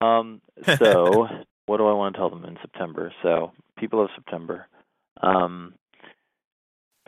[0.00, 0.40] Um,
[0.78, 1.26] so
[1.66, 3.12] what do I want to tell them in September?
[3.22, 4.66] So people of September,
[5.22, 5.74] um,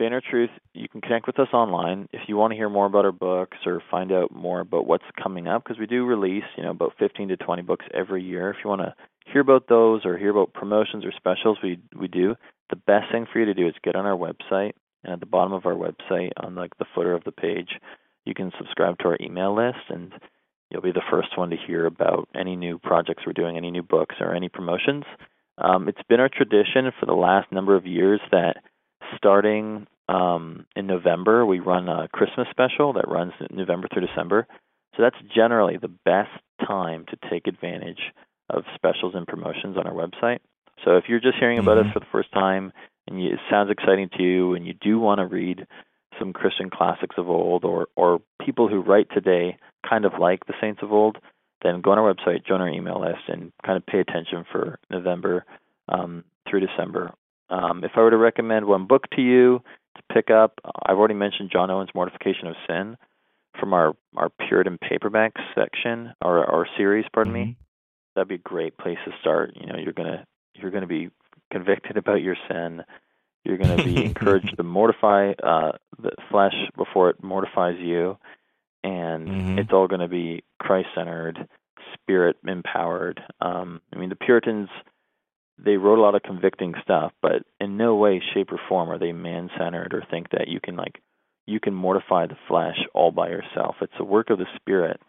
[0.01, 3.05] Banner Truth, you can connect with us online if you want to hear more about
[3.05, 6.63] our books or find out more about what's coming up because we do release, you
[6.63, 8.49] know, about 15 to 20 books every year.
[8.49, 8.95] If you want to
[9.31, 12.33] hear about those or hear about promotions or specials we we do,
[12.71, 14.71] the best thing for you to do is get on our website
[15.03, 17.69] and at the bottom of our website on like the footer of the page,
[18.25, 20.13] you can subscribe to our email list and
[20.71, 23.83] you'll be the first one to hear about any new projects we're doing, any new
[23.83, 25.03] books or any promotions.
[25.59, 28.63] Um, it's been our tradition for the last number of years that
[29.17, 34.47] starting um, in November, we run a Christmas special that runs November through December.
[34.95, 36.31] So that's generally the best
[36.65, 38.11] time to take advantage
[38.49, 40.39] of specials and promotions on our website.
[40.83, 41.93] So if you're just hearing about us Mhm.
[41.93, 42.73] for the first time
[43.07, 45.65] and you, it sounds exciting to you and you do want to read
[46.19, 49.57] some Christian classics of old or, or people who write today
[49.87, 51.17] kind of like the saints of old,
[51.63, 54.77] then go on our website, join our email list, and kind of pay attention for
[54.89, 55.45] November
[55.89, 57.11] um, through December.
[57.51, 59.61] Um, if I were to recommend one book to you
[59.97, 62.97] to pick up, I've already mentioned John Owen's Mortification of Sin
[63.59, 67.57] from our, our Puritan paperback section or our series, pardon me.
[68.15, 69.51] That'd be a great place to start.
[69.55, 70.25] You know, you're gonna
[70.55, 71.09] you're gonna be
[71.51, 72.81] convicted about your sin.
[73.43, 75.71] You're going to be encouraged to mortify uh,
[76.01, 78.17] the flesh before it mortifies you,
[78.83, 79.59] and Mhm.
[79.59, 81.47] it's all going to be Christ-centered,
[81.93, 83.21] Spirit-empowered.
[83.41, 84.69] Um, I mean, the Puritans
[85.63, 88.97] they wrote a lot of convicting stuff, but in no way, shape, or form are
[88.97, 91.01] they man-centered or think that you can like
[91.47, 93.75] you can mortify the flesh all by yourself.
[93.81, 95.01] It's a work of the Spirit,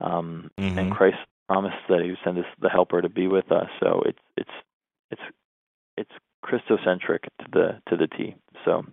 [0.00, 0.78] um, Mhm.
[0.78, 3.68] and Christ promised that He would send us the Helper to be with us.
[3.80, 4.50] So it's it's
[5.10, 5.22] it's
[5.96, 6.12] it's
[6.44, 8.34] Christocentric to the to the T.
[8.64, 8.84] So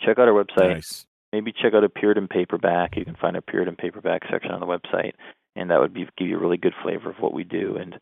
[0.00, 0.74] check out our website.
[0.74, 1.06] Nice.
[1.32, 2.96] Maybe check out a Puritan paperback.
[2.96, 5.14] You can find a Puritan paperback section on the website,
[5.56, 7.98] and that would be give you a really good flavor of what we do and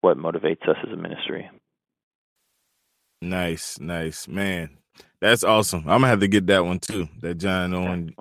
[0.00, 1.50] what motivates us as a ministry.
[3.22, 4.70] Nice, nice, man.
[5.20, 5.80] That's awesome.
[5.80, 7.08] I'm gonna have to get that one too.
[7.20, 8.14] That John Owen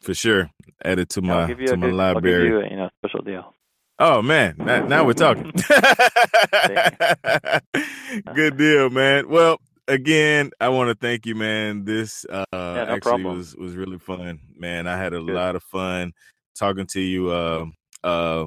[0.00, 0.50] for sure.
[0.84, 2.48] Add it to my to my good, I'll give library.
[2.48, 3.54] you a you know special deal.
[4.00, 5.44] Oh man, now, now we're talking.
[8.34, 9.28] Good deal, man.
[9.28, 11.84] Well, again, I want to thank you, man.
[11.84, 13.36] This uh no actually problem.
[13.36, 14.88] was was really fun, man.
[14.88, 15.34] I had a Good.
[15.34, 16.12] lot of fun
[16.58, 17.30] talking to you.
[17.30, 17.66] Uh,
[18.02, 18.46] uh,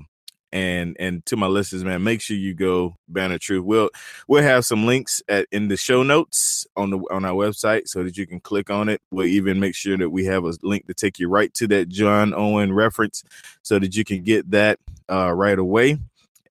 [0.54, 3.66] and and to my listeners, man, make sure you go Banner Truth.
[3.66, 3.90] We'll
[4.28, 8.04] we'll have some links at in the show notes on the on our website so
[8.04, 9.02] that you can click on it.
[9.12, 11.90] We'll even make sure that we have a link to take you right to that
[11.90, 13.24] John Owen reference
[13.64, 14.80] so that you can get that
[15.10, 15.98] uh, right away.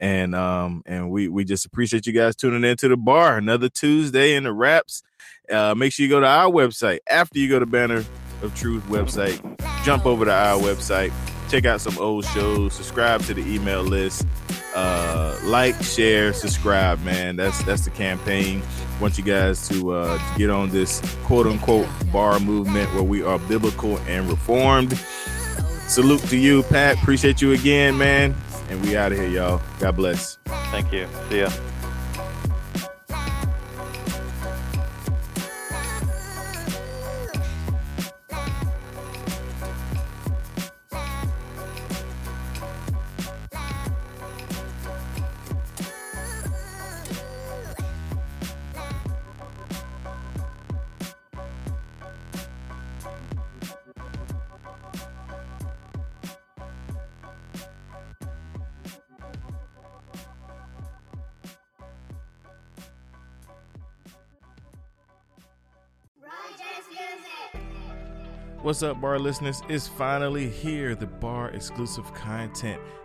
[0.00, 3.38] And um and we we just appreciate you guys tuning in to the bar.
[3.38, 5.04] Another Tuesday in the wraps.
[5.48, 8.04] Uh, make sure you go to our website after you go to Banner
[8.42, 9.40] of Truth website.
[9.84, 11.12] Jump over to our website,
[11.52, 14.26] check out some old shows, subscribe to the email list,
[14.74, 16.98] uh, like, share, subscribe.
[17.04, 18.62] Man, that's that's the campaign.
[19.02, 23.22] Want you guys to uh, to get on this quote unquote bar movement where we
[23.22, 24.96] are biblical and reformed.
[25.88, 26.96] Salute to you, Pat.
[26.96, 28.34] Appreciate you again, man.
[28.70, 29.60] And we out of here, y'all.
[29.78, 30.38] God bless.
[30.46, 31.06] Thank you.
[31.28, 31.50] See ya.
[68.82, 69.62] Up, bar listeners?
[69.68, 72.80] It's finally here, the bar exclusive content.